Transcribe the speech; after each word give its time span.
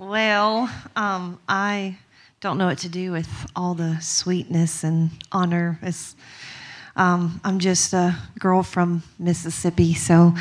Well, 0.00 0.70
um, 0.94 1.40
I 1.48 1.96
don't 2.40 2.56
know 2.56 2.66
what 2.66 2.78
to 2.78 2.88
do 2.88 3.10
with 3.10 3.28
all 3.56 3.74
the 3.74 3.98
sweetness 4.00 4.84
and 4.84 5.10
honor. 5.32 5.80
Um, 6.94 7.40
I'm 7.42 7.58
just 7.58 7.92
a 7.94 8.16
girl 8.38 8.62
from 8.62 9.02
Mississippi, 9.18 9.94
so 9.94 10.34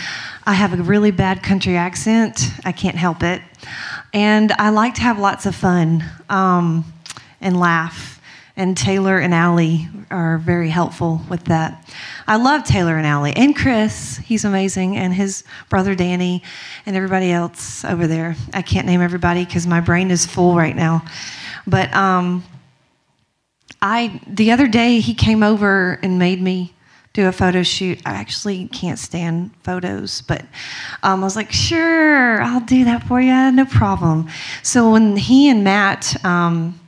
I 0.46 0.54
have 0.54 0.79
a 0.79 0.83
really 0.83 1.09
bad 1.09 1.41
country 1.41 1.75
accent. 1.75 2.39
I 2.65 2.71
can't 2.71 2.97
help 2.97 3.23
it. 3.23 3.41
And 4.13 4.51
I 4.51 4.70
like 4.70 4.93
to 4.93 5.01
have 5.01 5.17
lots 5.17 5.47
of 5.47 5.56
fun 5.56 6.03
um, 6.29 6.85
and 7.42 7.60
laugh. 7.60 8.17
And 8.58 8.76
Taylor 8.76 9.19
and 9.19 9.35
Allie 9.35 9.87
are 10.10 10.40
very 10.40 10.69
helpful 10.69 11.21
with 11.29 11.46
that. 11.46 11.87
I 12.26 12.37
love 12.37 12.63
Taylor 12.63 12.97
and 12.97 13.05
Allie 13.05 13.33
and 13.35 13.55
Chris. 13.55 14.17
He's 14.17 14.46
amazing, 14.46 14.97
and 14.97 15.13
his 15.13 15.44
brother 15.69 15.94
Danny, 15.94 16.41
and 16.88 16.95
everybody 16.95 17.31
else 17.31 17.85
over 17.85 18.08
there. 18.08 18.35
I 18.55 18.63
can't 18.63 18.88
name 18.88 18.99
everybody 18.99 19.45
because 19.45 19.67
my 19.67 19.80
brain 19.80 20.09
is 20.09 20.26
full 20.26 20.55
right 20.55 20.76
now. 20.76 21.05
But 21.68 21.94
um, 21.94 22.44
I 23.80 24.20
the 24.27 24.52
other 24.52 24.68
day 24.68 25.02
he 25.02 25.13
came 25.13 25.44
over 25.44 25.99
and 26.02 26.18
made 26.18 26.41
me 26.41 26.74
do 27.13 27.27
a 27.27 27.32
photo 27.32 27.62
shoot. 27.62 27.99
I 28.05 28.13
actually 28.13 28.68
can't 28.70 28.99
stand 28.99 29.52
photos, 29.63 30.21
but 30.21 30.41
um, 31.04 31.21
I 31.21 31.24
was 31.24 31.35
like, 31.35 31.52
sure, 31.52 32.41
I'll 32.41 32.62
do 32.62 32.85
that 32.85 33.04
for 33.08 33.21
you, 33.21 33.52
no 33.52 33.66
problem. 33.66 34.30
So 34.63 34.91
when 34.91 35.16
he 35.16 35.49
and 35.49 35.63
Matt, 35.63 36.24
um, 36.26 36.80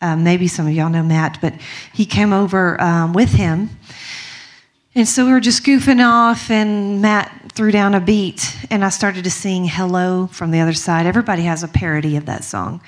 uh, 0.00 0.16
maybe 0.16 0.48
some 0.48 0.66
of 0.66 0.72
y'all 0.72 0.90
know 0.90 1.02
Matt, 1.02 1.38
but 1.40 1.54
he 1.92 2.06
came 2.06 2.32
over 2.32 2.80
um, 2.80 3.12
with 3.12 3.32
him. 3.32 3.70
And 4.94 5.06
so 5.06 5.24
we 5.24 5.30
were 5.30 5.40
just 5.40 5.64
goofing 5.64 6.04
off, 6.04 6.50
and 6.50 7.00
Matt 7.00 7.52
threw 7.52 7.70
down 7.70 7.94
a 7.94 8.00
beat, 8.00 8.56
and 8.70 8.84
I 8.84 8.88
started 8.88 9.22
to 9.22 9.30
sing 9.30 9.64
Hello 9.64 10.26
from 10.26 10.50
the 10.50 10.58
other 10.58 10.72
side. 10.72 11.06
Everybody 11.06 11.42
has 11.42 11.62
a 11.62 11.68
parody 11.68 12.16
of 12.16 12.26
that 12.26 12.42
song. 12.42 12.80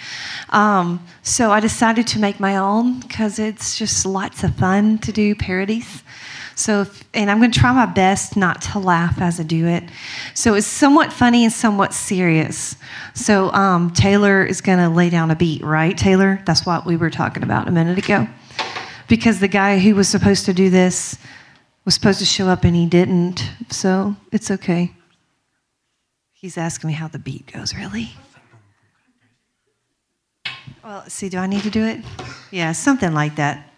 Um, 0.49 1.07
so 1.23 1.53
I 1.53 1.61
decided 1.61 2.09
to 2.09 2.19
make 2.19 2.41
my 2.41 2.57
own 2.57 2.99
because 3.01 3.39
it's 3.39 3.79
just 3.79 4.05
lots 4.05 4.43
of 4.43 4.55
fun 4.57 4.99
to 4.99 5.13
do 5.13 5.37
parodies. 5.37 6.03
So, 6.63 6.83
if, 6.83 7.03
and 7.13 7.29
I'm 7.29 7.39
going 7.39 7.51
to 7.51 7.59
try 7.59 7.73
my 7.73 7.87
best 7.87 8.37
not 8.37 8.63
to 8.63 8.79
laugh 8.79 9.21
as 9.21 9.41
I 9.41 9.43
do 9.43 9.67
it. 9.67 9.83
So 10.33 10.55
it's 10.55 10.65
somewhat 10.65 11.13
funny 11.13 11.43
and 11.43 11.53
somewhat 11.53 11.93
serious. 11.93 12.77
So 13.15 13.51
um, 13.51 13.91
Taylor 13.91 14.45
is 14.45 14.61
going 14.61 14.79
to 14.79 14.89
lay 14.89 15.11
down 15.11 15.33
a 15.33 15.35
beat, 15.35 15.65
right, 15.65 15.99
Taylor? 15.99 16.41
That's 16.47 16.65
what 16.65 16.87
we 16.87 16.97
were 16.97 17.11
talking 17.11 17.43
about 17.43 17.67
a 17.67 17.73
minute 17.73 17.99
ago. 17.99 18.29
Because 19.09 19.41
the 19.41 19.49
guy 19.49 19.81
who 19.81 19.97
was 19.97 20.09
supposed 20.09 20.45
to 20.47 20.55
do 20.55 20.71
this 20.71 21.19
was 21.85 21.95
supposed 21.95 22.21
to 22.21 22.25
show 22.25 22.47
up 22.47 22.63
and 22.63 22.77
he 22.77 22.87
didn't. 22.87 23.45
So 23.71 24.15
it's 24.31 24.49
okay. 24.49 24.93
He's 26.31 26.57
asking 26.57 26.89
me 26.89 26.95
how 26.95 27.09
the 27.09 27.19
beat 27.19 27.53
goes, 27.53 27.75
really? 27.75 28.13
Well, 30.85 31.03
see, 31.09 31.29
do 31.29 31.39
I 31.39 31.49
need 31.49 31.63
to 31.63 31.71
do 31.71 31.85
it? 31.85 32.03
Yeah, 32.53 32.71
something 32.71 33.13
like 33.13 33.35
that. 33.35 33.69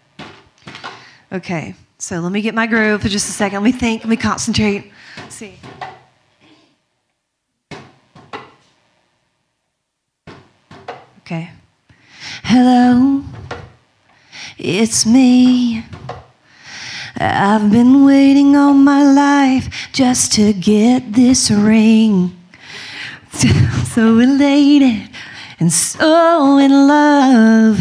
Okay. 1.33 1.75
So 2.05 2.21
let 2.21 2.33
me 2.33 2.43
get 2.43 2.55
my 2.55 2.67
groove 2.67 3.01
for 3.01 3.09
just 3.09 3.31
a 3.31 3.33
second. 3.33 3.63
Let 3.63 3.73
me 3.73 3.73
think. 3.73 4.03
Let 4.03 4.11
me 4.11 4.19
concentrate. 4.19 4.93
Let's 5.17 5.37
see. 5.37 5.55
Okay. 11.21 11.51
Hello, 12.43 13.25
it's 14.59 15.07
me. 15.07 15.83
I've 17.17 17.71
been 17.71 18.05
waiting 18.05 18.55
all 18.55 18.75
my 18.75 19.03
life 19.03 19.89
just 19.95 20.35
to 20.35 20.53
get 20.53 21.15
this 21.15 21.51
ring. 21.51 22.37
So 23.95 24.19
elated 24.19 25.09
and 25.59 25.73
so 25.73 26.59
in 26.59 26.71
love. 26.87 27.79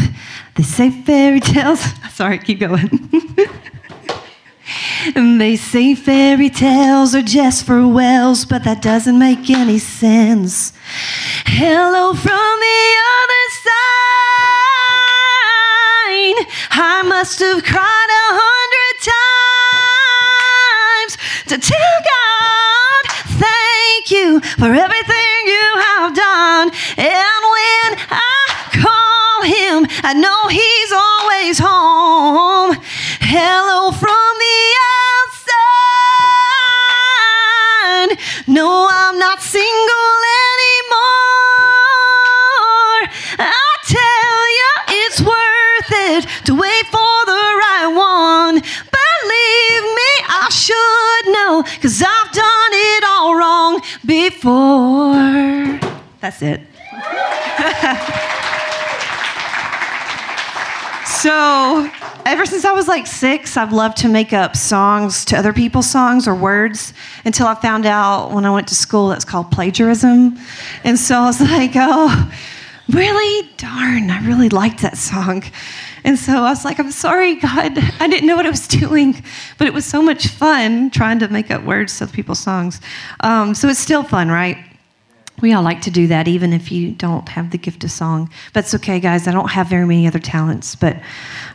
They 0.54 0.62
say 0.62 0.90
fairy 0.90 1.40
tales. 1.40 1.84
Sorry, 2.12 2.38
keep 2.38 2.60
going. 2.60 2.88
And 5.14 5.40
they 5.40 5.56
say 5.56 5.94
fairy 5.94 6.48
tales 6.48 7.14
are 7.14 7.22
just 7.22 7.64
for 7.66 7.86
whales, 7.86 8.44
but 8.46 8.64
that 8.64 8.80
doesn't 8.80 9.18
make 9.18 9.50
any 9.50 9.78
sense. 9.78 10.72
Hello 11.46 12.14
from 12.14 12.60
the 12.66 12.94
other 13.20 13.46
side. 13.50 13.74
I 16.70 17.02
must 17.06 17.38
have 17.40 17.62
cried 17.62 18.10
a 18.10 18.28
hundred 18.40 18.96
times 21.04 21.18
to 21.48 21.58
tell 21.58 21.96
God, 22.16 23.02
thank 23.38 24.10
you 24.10 24.40
for 24.56 24.72
everything 24.72 25.46
you 25.46 25.78
have 25.92 26.14
done. 26.14 26.70
And 26.96 27.42
when 27.54 27.98
I 28.08 28.40
call 28.72 29.42
him, 29.44 29.86
I 30.02 30.14
know 30.14 30.48
he's 30.48 30.63
No, 38.54 38.86
I'm 38.88 39.18
not 39.18 39.42
single 39.42 40.22
anymore. 40.54 41.02
I 43.36 43.66
tell 43.82 44.48
you, 44.58 44.70
it's 44.90 45.20
worth 45.20 45.90
it 45.90 46.28
to 46.44 46.54
wait 46.54 46.86
for 46.86 47.24
the 47.26 47.32
right 47.62 47.88
one. 47.88 48.54
Believe 48.54 49.82
me, 49.98 50.10
I 50.28 50.48
should 50.52 51.26
know, 51.32 51.64
cause 51.82 52.00
I've 52.00 52.30
done 52.30 52.72
it 52.94 53.02
all 53.04 53.34
wrong 53.34 53.82
before. 54.06 55.80
That's 56.20 56.40
it. 56.40 56.60
so, 61.08 61.90
ever 62.34 62.46
since 62.46 62.64
I 62.64 62.72
was 62.72 62.88
like 62.88 63.06
six, 63.06 63.56
I've 63.56 63.72
loved 63.72 63.96
to 63.98 64.08
make 64.08 64.32
up 64.32 64.56
songs 64.56 65.24
to 65.26 65.38
other 65.38 65.52
people's 65.52 65.88
songs 65.88 66.26
or 66.26 66.34
words 66.34 66.92
until 67.24 67.46
I 67.46 67.54
found 67.54 67.86
out 67.86 68.32
when 68.32 68.44
I 68.44 68.50
went 68.50 68.66
to 68.68 68.74
school 68.74 69.10
that's 69.10 69.24
called 69.24 69.52
plagiarism. 69.52 70.36
And 70.82 70.98
so 70.98 71.14
I 71.20 71.26
was 71.26 71.40
like, 71.40 71.70
oh, 71.76 72.32
really? 72.88 73.48
Darn, 73.56 74.10
I 74.10 74.26
really 74.26 74.48
liked 74.48 74.82
that 74.82 74.98
song. 74.98 75.44
And 76.02 76.18
so 76.18 76.38
I 76.38 76.50
was 76.50 76.64
like, 76.64 76.80
I'm 76.80 76.90
sorry, 76.90 77.36
God. 77.36 77.78
I 78.00 78.08
didn't 78.08 78.26
know 78.26 78.34
what 78.34 78.46
I 78.46 78.50
was 78.50 78.66
doing, 78.66 79.22
but 79.56 79.68
it 79.68 79.72
was 79.72 79.84
so 79.84 80.02
much 80.02 80.26
fun 80.26 80.90
trying 80.90 81.20
to 81.20 81.28
make 81.28 81.52
up 81.52 81.62
words 81.62 81.96
to 82.00 82.08
people's 82.08 82.40
songs. 82.40 82.80
Um, 83.20 83.54
so 83.54 83.68
it's 83.68 83.78
still 83.78 84.02
fun, 84.02 84.28
right? 84.28 84.58
We 85.40 85.52
all 85.52 85.62
like 85.62 85.82
to 85.82 85.90
do 85.90 86.08
that, 86.08 86.26
even 86.26 86.52
if 86.52 86.72
you 86.72 86.90
don't 86.92 87.28
have 87.28 87.52
the 87.52 87.58
gift 87.58 87.84
of 87.84 87.92
song. 87.92 88.28
But 88.52 88.64
it's 88.64 88.74
okay, 88.74 88.98
guys. 88.98 89.28
I 89.28 89.32
don't 89.32 89.50
have 89.50 89.68
very 89.68 89.86
many 89.86 90.08
other 90.08 90.18
talents. 90.18 90.74
But 90.74 91.00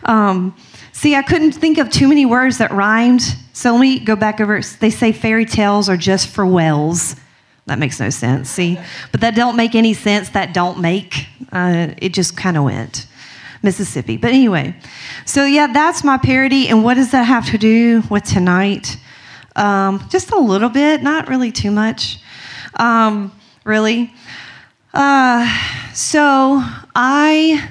um, 0.03 0.55
see, 0.99 1.15
I 1.15 1.21
couldn't 1.21 1.53
think 1.53 1.77
of 1.77 1.89
too 1.89 2.09
many 2.09 2.25
words 2.25 2.57
that 2.57 2.71
rhymed. 2.71 3.21
So 3.53 3.71
let 3.71 3.79
me 3.79 3.99
go 3.99 4.17
back 4.17 4.41
over. 4.41 4.59
They 4.81 4.89
say 4.89 5.13
fairy 5.13 5.45
tales 5.45 5.87
are 5.87 5.95
just 5.95 6.27
for 6.27 6.45
whales. 6.45 7.15
That 7.67 7.79
makes 7.79 8.01
no 8.01 8.09
sense. 8.09 8.49
See, 8.49 8.77
but 9.13 9.21
that 9.21 9.33
don't 9.33 9.55
make 9.55 9.75
any 9.75 9.93
sense. 9.93 10.27
That 10.29 10.53
don't 10.53 10.81
make. 10.81 11.27
Uh, 11.53 11.93
it 11.99 12.13
just 12.13 12.35
kind 12.35 12.57
of 12.57 12.65
went. 12.65 13.07
Mississippi. 13.63 14.17
But 14.17 14.31
anyway, 14.31 14.75
so 15.25 15.45
yeah, 15.45 15.67
that's 15.67 16.03
my 16.03 16.17
parody. 16.17 16.67
And 16.67 16.83
what 16.83 16.95
does 16.95 17.11
that 17.11 17.23
have 17.23 17.45
to 17.51 17.57
do 17.57 18.03
with 18.09 18.25
tonight? 18.25 18.97
Um, 19.55 20.05
just 20.09 20.31
a 20.31 20.37
little 20.37 20.69
bit, 20.69 21.01
not 21.01 21.29
really 21.29 21.51
too 21.51 21.71
much. 21.71 22.19
Um, 22.75 23.31
really. 23.63 24.13
Uh, 24.93 25.45
so 25.93 26.61
I 26.93 27.69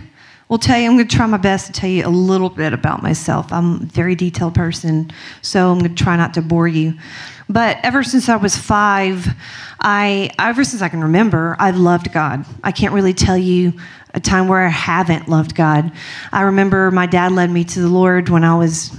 will 0.48 0.58
tell 0.58 0.78
you, 0.78 0.86
I'm 0.86 0.96
going 0.96 1.06
to 1.06 1.16
try 1.16 1.26
my 1.26 1.36
best 1.36 1.66
to 1.66 1.72
tell 1.72 1.90
you 1.90 2.06
a 2.06 2.08
little 2.08 2.48
bit 2.48 2.72
about 2.72 3.02
myself. 3.02 3.52
I'm 3.52 3.74
a 3.74 3.78
very 3.84 4.14
detailed 4.14 4.54
person, 4.54 5.10
so 5.42 5.70
I'm 5.70 5.78
going 5.78 5.94
to 5.94 6.02
try 6.02 6.16
not 6.16 6.34
to 6.34 6.42
bore 6.42 6.68
you. 6.68 6.94
But 7.48 7.78
ever 7.82 8.02
since 8.02 8.28
I 8.28 8.36
was 8.36 8.56
five, 8.56 9.26
I, 9.80 10.30
ever 10.38 10.64
since 10.64 10.82
I 10.82 10.88
can 10.88 11.02
remember, 11.02 11.56
I've 11.58 11.76
loved 11.76 12.12
God. 12.12 12.44
I 12.62 12.72
can't 12.72 12.94
really 12.94 13.14
tell 13.14 13.36
you 13.36 13.74
a 14.14 14.20
time 14.20 14.48
where 14.48 14.64
I 14.64 14.70
haven't 14.70 15.28
loved 15.28 15.54
God. 15.54 15.92
I 16.32 16.42
remember 16.42 16.90
my 16.90 17.06
dad 17.06 17.32
led 17.32 17.50
me 17.50 17.64
to 17.64 17.80
the 17.80 17.88
Lord 17.88 18.28
when 18.28 18.44
I 18.44 18.56
was 18.56 18.90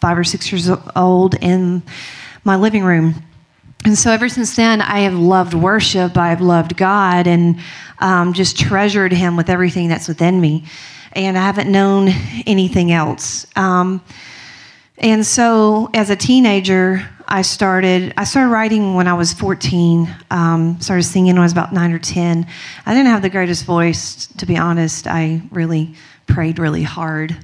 five 0.00 0.18
or 0.18 0.24
six 0.24 0.50
years 0.50 0.68
old 0.94 1.34
in 1.36 1.82
my 2.44 2.56
living 2.56 2.84
room 2.84 3.14
and 3.86 3.96
so 3.96 4.10
ever 4.10 4.28
since 4.28 4.56
then, 4.56 4.80
I 4.80 5.00
have 5.00 5.14
loved 5.14 5.54
worship. 5.54 6.16
I've 6.16 6.40
loved 6.40 6.76
God 6.76 7.28
and 7.28 7.60
um, 8.00 8.32
just 8.32 8.58
treasured 8.58 9.12
Him 9.12 9.36
with 9.36 9.48
everything 9.48 9.88
that's 9.88 10.08
within 10.08 10.40
me. 10.40 10.64
And 11.16 11.38
I 11.38 11.40
haven't 11.40 11.72
known 11.72 12.08
anything 12.46 12.92
else. 12.92 13.46
Um, 13.56 14.04
and 14.98 15.26
so 15.26 15.88
as 15.94 16.10
a 16.10 16.16
teenager, 16.16 17.08
I 17.26 17.40
started. 17.40 18.12
I 18.18 18.24
started 18.24 18.50
writing 18.50 18.94
when 18.94 19.08
I 19.08 19.14
was 19.14 19.32
14. 19.32 20.14
Um, 20.30 20.78
started 20.80 21.04
singing 21.04 21.34
when 21.34 21.40
I 21.40 21.44
was 21.44 21.52
about 21.52 21.72
nine 21.72 21.92
or 21.92 21.98
10. 21.98 22.46
I 22.84 22.94
didn't 22.94 23.08
have 23.08 23.22
the 23.22 23.30
greatest 23.30 23.64
voice, 23.64 24.26
to 24.36 24.46
be 24.46 24.58
honest. 24.58 25.06
I 25.06 25.40
really 25.50 25.94
prayed 26.26 26.58
really 26.58 26.82
hard 26.82 27.36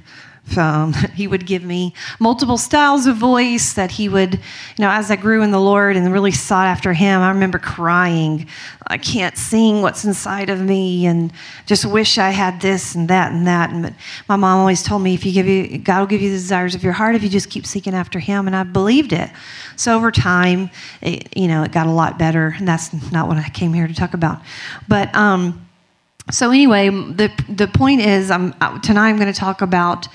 He 1.15 1.27
would 1.27 1.45
give 1.45 1.63
me 1.63 1.93
multiple 2.19 2.57
styles 2.57 3.05
of 3.05 3.17
voice 3.17 3.73
that 3.73 3.91
he 3.91 4.09
would, 4.09 4.33
you 4.33 4.39
know, 4.79 4.89
as 4.89 5.11
I 5.11 5.15
grew 5.15 5.43
in 5.43 5.51
the 5.51 5.59
Lord 5.59 5.95
and 5.95 6.11
really 6.11 6.31
sought 6.31 6.67
after 6.67 6.93
him, 6.93 7.21
I 7.21 7.29
remember 7.29 7.59
crying, 7.59 8.47
I 8.87 8.97
can't 8.97 9.37
sing 9.37 9.81
what's 9.81 10.05
inside 10.05 10.49
of 10.49 10.59
me 10.59 11.05
and 11.05 11.31
just 11.65 11.85
wish 11.85 12.17
I 12.17 12.31
had 12.31 12.61
this 12.61 12.95
and 12.95 13.07
that 13.09 13.31
and 13.31 13.47
that. 13.47 13.71
And 13.71 13.83
but 13.83 13.93
my 14.27 14.35
mom 14.35 14.59
always 14.59 14.83
told 14.83 15.01
me 15.01 15.13
if 15.13 15.25
you 15.25 15.31
give 15.31 15.47
you, 15.47 15.77
God 15.77 15.99
will 15.99 16.07
give 16.07 16.21
you 16.21 16.29
the 16.29 16.37
desires 16.37 16.75
of 16.75 16.83
your 16.83 16.93
heart 16.93 17.15
if 17.15 17.23
you 17.23 17.29
just 17.29 17.49
keep 17.49 17.65
seeking 17.65 17.93
after 17.93 18.19
him. 18.19 18.47
And 18.47 18.55
I 18.55 18.63
believed 18.63 19.13
it. 19.13 19.29
So 19.75 19.95
over 19.95 20.11
time, 20.11 20.69
it, 21.01 21.35
you 21.37 21.47
know, 21.47 21.63
it 21.63 21.71
got 21.71 21.87
a 21.87 21.91
lot 21.91 22.17
better. 22.17 22.55
And 22.57 22.67
that's 22.67 23.11
not 23.11 23.27
what 23.27 23.37
I 23.37 23.49
came 23.49 23.73
here 23.73 23.87
to 23.87 23.93
talk 23.93 24.13
about. 24.13 24.41
But, 24.87 25.13
um, 25.15 25.67
so 26.31 26.51
anyway, 26.51 26.89
the 26.89 27.29
the 27.49 27.67
point 27.67 27.99
is, 27.99 28.31
I'm, 28.31 28.53
tonight 28.79 29.09
I'm 29.09 29.17
going 29.17 29.31
to 29.31 29.37
talk 29.37 29.61
about 29.61 30.07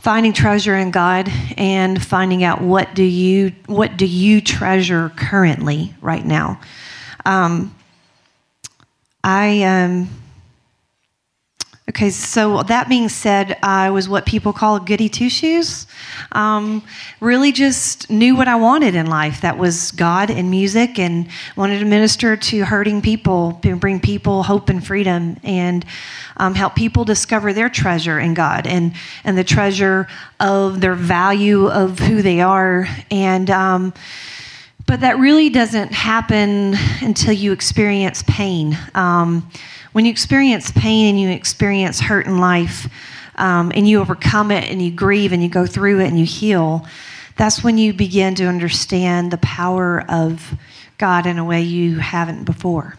finding 0.00 0.32
treasure 0.32 0.76
in 0.76 0.90
God 0.90 1.30
and 1.56 2.02
finding 2.02 2.44
out 2.44 2.60
what 2.60 2.94
do 2.94 3.02
you 3.02 3.52
what 3.66 3.96
do 3.96 4.06
you 4.06 4.40
treasure 4.40 5.10
currently 5.16 5.94
right 6.00 6.24
now. 6.24 6.60
Um, 7.24 7.74
I 9.24 9.62
um, 9.62 10.08
Okay, 11.88 12.10
so 12.10 12.62
that 12.64 12.90
being 12.90 13.08
said, 13.08 13.56
I 13.62 13.88
was 13.88 14.10
what 14.10 14.26
people 14.26 14.52
call 14.52 14.76
a 14.76 14.80
goody 14.80 15.08
two 15.08 15.30
shoes. 15.30 15.86
Um, 16.32 16.84
really 17.18 17.50
just 17.50 18.10
knew 18.10 18.36
what 18.36 18.46
I 18.46 18.56
wanted 18.56 18.94
in 18.94 19.06
life. 19.06 19.40
That 19.40 19.56
was 19.56 19.92
God 19.92 20.28
and 20.30 20.50
music, 20.50 20.98
and 20.98 21.28
wanted 21.56 21.78
to 21.78 21.86
minister 21.86 22.36
to 22.36 22.64
hurting 22.66 23.00
people, 23.00 23.52
bring 23.62 24.00
people 24.00 24.42
hope 24.42 24.68
and 24.68 24.86
freedom, 24.86 25.38
and 25.42 25.86
um, 26.36 26.54
help 26.54 26.74
people 26.74 27.06
discover 27.06 27.54
their 27.54 27.70
treasure 27.70 28.20
in 28.20 28.34
God 28.34 28.66
and, 28.66 28.92
and 29.24 29.38
the 29.38 29.44
treasure 29.44 30.08
of 30.40 30.82
their 30.82 30.94
value 30.94 31.68
of 31.68 31.98
who 32.00 32.20
they 32.20 32.42
are. 32.42 32.86
And, 33.10 33.48
um, 33.48 33.94
but 34.86 35.00
that 35.00 35.18
really 35.18 35.48
doesn't 35.48 35.92
happen 35.92 36.74
until 37.00 37.32
you 37.32 37.52
experience 37.52 38.22
pain. 38.24 38.76
When 39.92 40.04
you 40.04 40.10
experience 40.10 40.70
pain 40.72 41.08
and 41.08 41.20
you 41.20 41.30
experience 41.30 42.00
hurt 42.00 42.26
in 42.26 42.38
life 42.38 42.88
um, 43.36 43.72
and 43.74 43.88
you 43.88 44.00
overcome 44.00 44.50
it 44.50 44.70
and 44.70 44.82
you 44.82 44.90
grieve 44.90 45.32
and 45.32 45.42
you 45.42 45.48
go 45.48 45.66
through 45.66 46.00
it 46.00 46.08
and 46.08 46.18
you 46.18 46.26
heal, 46.26 46.86
that's 47.36 47.62
when 47.62 47.78
you 47.78 47.92
begin 47.92 48.34
to 48.36 48.44
understand 48.44 49.30
the 49.30 49.38
power 49.38 50.04
of 50.08 50.54
God 50.98 51.26
in 51.26 51.38
a 51.38 51.44
way 51.44 51.62
you 51.62 51.98
haven't 51.98 52.44
before. 52.44 52.96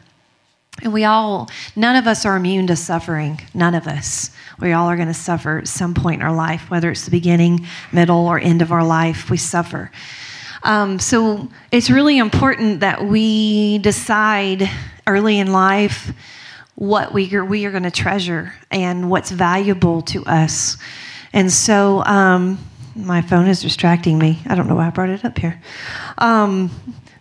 And 0.82 0.94
we 0.94 1.04
all, 1.04 1.50
none 1.76 1.98
of 1.98 2.08
us 2.08 2.26
are 2.26 2.38
immune 2.38 2.68
to 2.68 2.76
suffering. 2.76 3.42
None 3.54 3.76
of 3.76 3.86
us. 3.86 4.32
We 4.60 4.72
all 4.72 4.88
are 4.88 4.96
going 4.96 5.10
to 5.10 5.14
suffer 5.14 5.60
at 5.60 5.68
some 5.68 5.94
point 5.94 6.22
in 6.22 6.28
our 6.28 6.34
life, 6.34 6.70
whether 6.70 6.90
it's 6.90 7.04
the 7.04 7.12
beginning, 7.12 7.66
middle, 7.92 8.28
or 8.28 8.40
end 8.40 8.62
of 8.62 8.72
our 8.72 8.84
life, 8.84 9.30
we 9.30 9.38
suffer. 9.38 9.92
Um, 10.64 11.00
so 11.00 11.50
it's 11.72 11.90
really 11.90 12.18
important 12.18 12.80
that 12.80 13.04
we 13.04 13.80
decide 13.80 14.70
early 15.06 15.40
in 15.40 15.52
life 15.52 16.14
what 16.80 17.14
we 17.14 17.36
are, 17.36 17.44
we 17.44 17.66
are 17.66 17.72
going 17.72 17.84
to 17.84 17.92
treasure 17.92 18.54
and 18.72 19.10
what's 19.10 19.31
valuable 19.31 20.02
to 20.02 20.26
us. 20.26 20.78
And 21.34 21.52
so, 21.52 22.04
um, 22.06 22.58
my 22.96 23.22
phone 23.22 23.48
is 23.48 23.62
distracting 23.62 24.18
me. 24.18 24.40
I 24.48 24.56
don't 24.56 24.68
know 24.68 24.76
why 24.76 24.88
I 24.88 24.90
brought 24.90 25.10
it 25.10 25.26
up 25.26 25.38
here. 25.38 25.62
Um, 26.18 26.72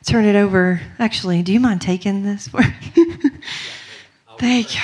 turn 0.05 0.25
it 0.25 0.37
over. 0.37 0.81
Actually, 1.01 1.43
do 1.43 1.53
you 1.53 1.59
mind 1.59 1.81
taking 1.81 2.23
this 2.23 2.47
for? 2.47 2.63
Thank 4.39 4.77
you. 4.77 4.83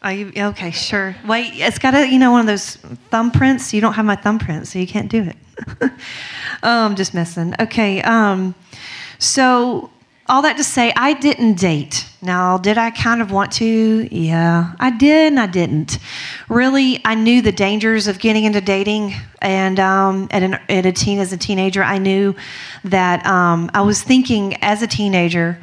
Are 0.00 0.12
you 0.12 0.32
okay? 0.36 0.70
Sure. 0.70 1.14
Wait, 1.26 1.52
it's 1.56 1.78
got 1.78 1.94
a 1.94 2.06
you 2.06 2.18
know 2.18 2.30
one 2.32 2.40
of 2.40 2.46
those 2.46 2.76
thumbprints. 3.12 3.72
You 3.74 3.80
don't 3.82 3.94
have 3.94 4.06
my 4.06 4.16
thumbprint, 4.16 4.66
so 4.66 4.78
you 4.78 4.86
can't 4.86 5.10
do 5.10 5.22
it. 5.22 5.90
I'm 6.62 6.96
just 6.96 7.12
messing. 7.12 7.54
Okay. 7.60 8.00
Um, 8.02 8.54
so 9.18 9.90
all 10.28 10.42
that 10.42 10.56
to 10.58 10.64
say, 10.64 10.92
I 10.94 11.14
didn't 11.14 11.54
date. 11.54 12.04
Now, 12.20 12.58
did 12.58 12.76
I 12.76 12.90
kind 12.90 13.22
of 13.22 13.30
want 13.30 13.52
to? 13.52 14.08
Yeah, 14.14 14.74
I 14.78 14.90
did 14.90 15.32
and 15.32 15.40
I 15.40 15.46
didn't. 15.46 15.98
Really, 16.48 17.00
I 17.04 17.14
knew 17.14 17.40
the 17.40 17.52
dangers 17.52 18.06
of 18.06 18.18
getting 18.18 18.44
into 18.44 18.60
dating. 18.60 19.14
And 19.40 19.80
um, 19.80 20.28
at, 20.30 20.42
an, 20.42 20.54
at 20.68 20.84
a 20.84 20.92
teen, 20.92 21.18
as 21.18 21.32
a 21.32 21.36
teenager, 21.36 21.82
I 21.82 21.98
knew 21.98 22.34
that 22.84 23.24
um, 23.24 23.70
I 23.72 23.80
was 23.82 24.02
thinking 24.02 24.56
as 24.62 24.82
a 24.82 24.86
teenager, 24.86 25.58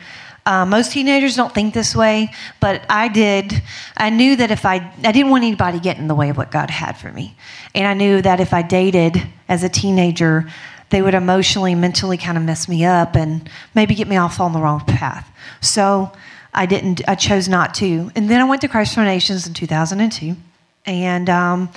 uh, 0.48 0.64
most 0.66 0.92
teenagers 0.92 1.36
don't 1.36 1.54
think 1.54 1.74
this 1.74 1.96
way, 1.96 2.32
but 2.60 2.86
I 2.88 3.08
did. 3.08 3.64
I 3.98 4.12
knew 4.12 4.36
that 4.36 4.52
if 4.52 4.64
I, 4.64 4.94
I 5.04 5.12
didn't 5.12 5.32
want 5.32 5.44
anybody 5.44 5.80
getting 5.80 6.04
in 6.04 6.08
the 6.08 6.16
way 6.16 6.30
of 6.30 6.38
what 6.38 6.52
God 6.52 6.70
had 6.70 6.98
for 6.98 7.12
me. 7.12 7.36
And 7.74 7.88
I 7.88 7.96
knew 7.96 8.22
that 8.22 8.40
if 8.40 8.54
I 8.54 8.62
dated 8.62 9.22
as 9.48 9.64
a 9.64 9.70
teenager, 9.70 10.48
they 10.96 11.02
would 11.02 11.14
emotionally, 11.14 11.76
mentally 11.76 12.16
kind 12.16 12.38
of 12.38 12.44
mess 12.46 12.70
me 12.70 12.86
up 12.86 13.18
and 13.18 13.50
maybe 13.74 13.94
get 13.96 14.08
me 14.08 14.16
off 14.16 14.40
on 14.40 14.54
the 14.54 14.60
wrong 14.62 14.80
path. 14.80 15.30
So 15.60 16.10
I 16.54 16.66
didn't, 16.66 17.02
I 17.06 17.16
chose 17.16 17.50
not 17.50 17.74
to. 17.76 18.10
And 18.16 18.30
then 18.30 18.40
I 18.40 18.46
went 18.46 18.62
to 18.62 18.70
Christ 18.70 18.96
for 18.96 19.04
Nations 19.04 19.46
in 19.46 19.54
2002. 19.54 20.38
And 20.86 21.30
um, 21.30 21.70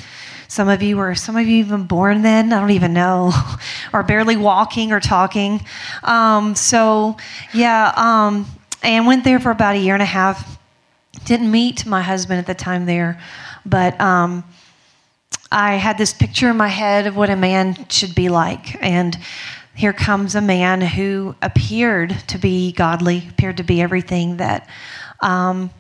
some 0.47 0.69
of 0.69 0.85
you 0.85 0.99
were, 0.99 1.17
some 1.17 1.35
of 1.35 1.49
you 1.49 1.57
even 1.57 1.83
born 1.83 2.23
then, 2.23 2.53
I 2.53 2.61
don't 2.61 2.71
even 2.71 2.93
know, 2.93 3.33
or 3.93 4.05
barely 4.05 4.37
walking 4.37 4.93
or 4.93 5.01
talking. 5.01 5.65
Um, 6.05 6.55
so, 6.55 7.17
yeah, 7.53 7.93
um, 7.97 8.47
and 8.85 9.05
went 9.05 9.25
there 9.25 9.41
for 9.41 9.51
about 9.51 9.75
a 9.75 9.81
year 9.81 9.95
and 9.95 10.03
a 10.03 10.07
half. 10.07 10.61
Didn't 11.25 11.51
meet 11.51 11.85
my 11.85 12.03
husband 12.03 12.39
at 12.39 12.47
the 12.47 12.55
time 12.55 12.87
there, 12.87 13.21
but 13.67 14.01
um, 14.01 14.45
I 15.51 15.75
had 15.75 15.97
this 15.97 16.13
picture 16.13 16.51
in 16.51 16.57
my 16.57 16.69
head 16.69 17.07
of 17.07 17.17
what 17.17 17.31
a 17.31 17.37
man 17.37 17.89
should 17.89 18.15
be 18.15 18.29
like. 18.29 18.83
And 18.83 19.17
here 19.75 19.93
comes 19.93 20.35
a 20.35 20.41
man 20.41 20.81
who 20.81 21.35
appeared 21.41 22.11
to 22.29 22.39
be 22.39 22.73
godly, 22.73 23.27
appeared 23.31 23.57
to 23.59 23.63
be 23.63 23.81
everything 23.81 24.39
that 24.39 24.69
um, 25.21 25.71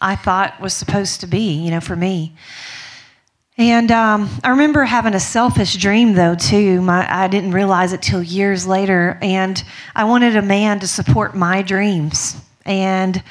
I 0.00 0.16
thought 0.16 0.60
was 0.60 0.72
supposed 0.72 1.20
to 1.20 1.26
be, 1.26 1.52
you 1.52 1.70
know, 1.70 1.80
for 1.80 1.96
me. 1.96 2.34
And 3.58 3.92
um, 3.92 4.30
I 4.42 4.48
remember 4.50 4.84
having 4.84 5.14
a 5.14 5.20
selfish 5.20 5.76
dream, 5.76 6.14
though, 6.14 6.34
too. 6.34 6.80
My, 6.80 7.06
I 7.08 7.28
didn't 7.28 7.52
realize 7.52 7.92
it 7.92 8.00
till 8.00 8.22
years 8.22 8.66
later. 8.66 9.18
And 9.20 9.62
I 9.94 10.04
wanted 10.04 10.36
a 10.36 10.42
man 10.42 10.80
to 10.80 10.88
support 10.88 11.36
my 11.36 11.60
dreams. 11.60 12.40
And 12.64 13.22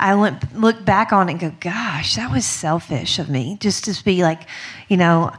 I 0.00 0.14
look, 0.14 0.34
look 0.54 0.84
back 0.84 1.12
on 1.12 1.28
it 1.28 1.32
and 1.32 1.40
go, 1.40 1.52
gosh, 1.60 2.16
that 2.16 2.32
was 2.32 2.46
selfish 2.46 3.18
of 3.18 3.28
me 3.28 3.58
just 3.60 3.84
to 3.84 4.04
be 4.04 4.22
like, 4.22 4.40
you 4.88 4.96
know, 4.96 5.32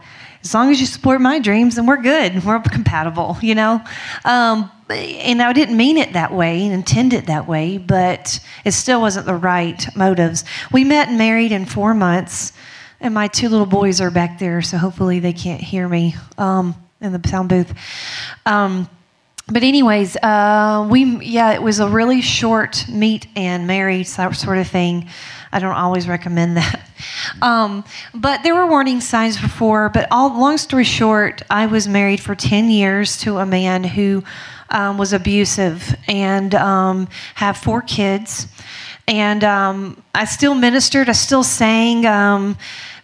as 0.43 0.53
long 0.53 0.71
as 0.71 0.79
you 0.79 0.85
support 0.85 1.19
my 1.19 1.39
dreams, 1.39 1.75
then 1.75 1.85
we're 1.85 2.01
good. 2.01 2.43
We're 2.43 2.59
compatible, 2.59 3.37
you 3.41 3.55
know? 3.55 3.81
Um, 4.23 4.71
and 4.89 5.41
I 5.41 5.53
didn't 5.53 5.77
mean 5.77 5.97
it 5.97 6.13
that 6.13 6.33
way 6.33 6.63
and 6.63 6.73
intend 6.73 7.13
it 7.13 7.27
that 7.27 7.47
way, 7.47 7.77
but 7.77 8.39
it 8.65 8.71
still 8.71 9.01
wasn't 9.01 9.25
the 9.25 9.35
right 9.35 9.83
motives. 9.95 10.43
We 10.71 10.83
met 10.83 11.09
and 11.09 11.17
married 11.17 11.51
in 11.51 11.65
four 11.65 11.93
months, 11.93 12.53
and 12.99 13.13
my 13.13 13.27
two 13.27 13.49
little 13.49 13.65
boys 13.65 14.01
are 14.01 14.11
back 14.11 14.39
there, 14.39 14.61
so 14.61 14.77
hopefully 14.77 15.19
they 15.19 15.33
can't 15.33 15.61
hear 15.61 15.87
me 15.87 16.15
um, 16.37 16.75
in 17.01 17.13
the 17.13 17.27
sound 17.27 17.49
booth. 17.49 17.73
Um, 18.45 18.89
but 19.51 19.63
anyways, 19.63 20.15
uh, 20.17 20.87
we 20.89 21.17
yeah, 21.25 21.51
it 21.51 21.61
was 21.61 21.79
a 21.79 21.87
really 21.87 22.21
short 22.21 22.87
meet 22.87 23.27
and 23.35 23.67
marry 23.67 24.03
sort 24.03 24.57
of 24.57 24.67
thing. 24.67 25.09
I 25.51 25.59
don't 25.59 25.75
always 25.75 26.07
recommend 26.07 26.57
that. 26.57 26.87
Um, 27.41 27.83
but 28.13 28.43
there 28.43 28.53
were 28.53 28.67
warning 28.67 29.01
signs 29.01 29.39
before. 29.41 29.89
But 29.89 30.07
all 30.11 30.39
long 30.39 30.59
story 30.59 30.83
short, 30.83 31.41
I 31.49 31.65
was 31.65 31.87
married 31.87 32.19
for 32.19 32.35
ten 32.35 32.69
years 32.69 33.17
to 33.21 33.39
a 33.39 33.45
man 33.45 33.83
who 33.83 34.23
um, 34.69 34.99
was 34.99 35.11
abusive 35.11 35.95
and 36.07 36.53
um, 36.53 37.07
have 37.35 37.57
four 37.57 37.81
kids. 37.81 38.47
And 39.07 39.43
um, 39.43 40.01
I 40.13 40.25
still 40.25 40.53
ministered. 40.53 41.09
I 41.09 41.13
still 41.13 41.43
sang 41.43 42.05
um, 42.05 42.55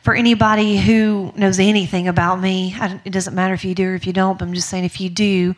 for 0.07 0.15
anybody 0.15 0.77
who 0.77 1.33
knows 1.35 1.59
anything 1.59 2.07
about 2.07 2.39
me, 2.39 2.73
it 3.03 3.09
doesn't 3.09 3.35
matter 3.35 3.53
if 3.53 3.65
you 3.65 3.75
do 3.75 3.89
or 3.89 3.93
if 3.93 4.07
you 4.07 4.13
don't, 4.13 4.39
but 4.39 4.45
I'm 4.45 4.53
just 4.53 4.69
saying 4.69 4.85
if 4.85 5.01
you 5.01 5.09
do 5.09 5.53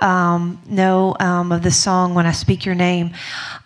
um, 0.00 0.58
know 0.64 1.14
um, 1.20 1.52
of 1.52 1.62
the 1.62 1.70
song 1.70 2.14
When 2.14 2.24
I 2.24 2.32
Speak 2.32 2.64
Your 2.64 2.74
Name, 2.74 3.12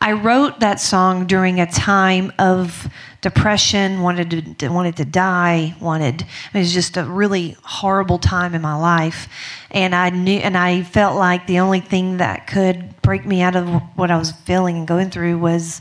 I 0.00 0.10
wrote 0.10 0.58
that 0.58 0.80
song 0.80 1.26
during 1.26 1.60
a 1.60 1.70
time 1.70 2.32
of 2.40 2.88
depression, 3.20 4.02
wanted 4.02 4.58
to, 4.58 4.68
wanted 4.70 4.96
to 4.96 5.04
die, 5.04 5.76
wanted, 5.80 6.22
it 6.22 6.58
was 6.58 6.74
just 6.74 6.96
a 6.96 7.04
really 7.04 7.56
horrible 7.62 8.18
time 8.18 8.56
in 8.56 8.60
my 8.60 8.74
life. 8.74 9.28
And 9.70 9.94
I 9.94 10.10
knew, 10.10 10.38
and 10.38 10.58
I 10.58 10.82
felt 10.82 11.16
like 11.16 11.46
the 11.46 11.60
only 11.60 11.78
thing 11.78 12.16
that 12.16 12.48
could 12.48 13.00
break 13.02 13.24
me 13.24 13.40
out 13.40 13.54
of 13.54 13.68
what 13.96 14.10
I 14.10 14.18
was 14.18 14.32
feeling 14.32 14.78
and 14.78 14.88
going 14.88 15.10
through 15.10 15.38
was 15.38 15.80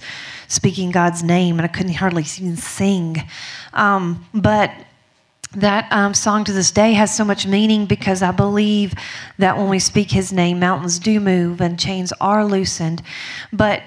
speaking 0.54 0.92
God's 0.92 1.24
name, 1.24 1.58
and 1.58 1.66
I 1.66 1.68
couldn't 1.68 1.94
hardly 1.94 2.24
even 2.24 2.58
sing. 2.58 3.18
Um, 3.74 4.26
but 4.34 4.72
that 5.56 5.92
um, 5.92 6.14
song 6.14 6.44
to 6.46 6.54
this 6.54 6.72
day 6.72 6.94
has 6.94 7.16
so 7.16 7.24
much 7.24 7.46
meaning 7.46 7.86
because 7.86 8.22
I 8.22 8.32
believe 8.32 8.94
that 9.38 9.58
when 9.58 9.70
we 9.70 9.80
speak 9.80 10.12
His 10.12 10.32
name, 10.32 10.60
mountains 10.60 11.00
do 11.00 11.20
move 11.20 11.62
and 11.62 11.80
chains 11.80 12.12
are 12.20 12.46
loosened. 12.46 13.02
But 13.52 13.84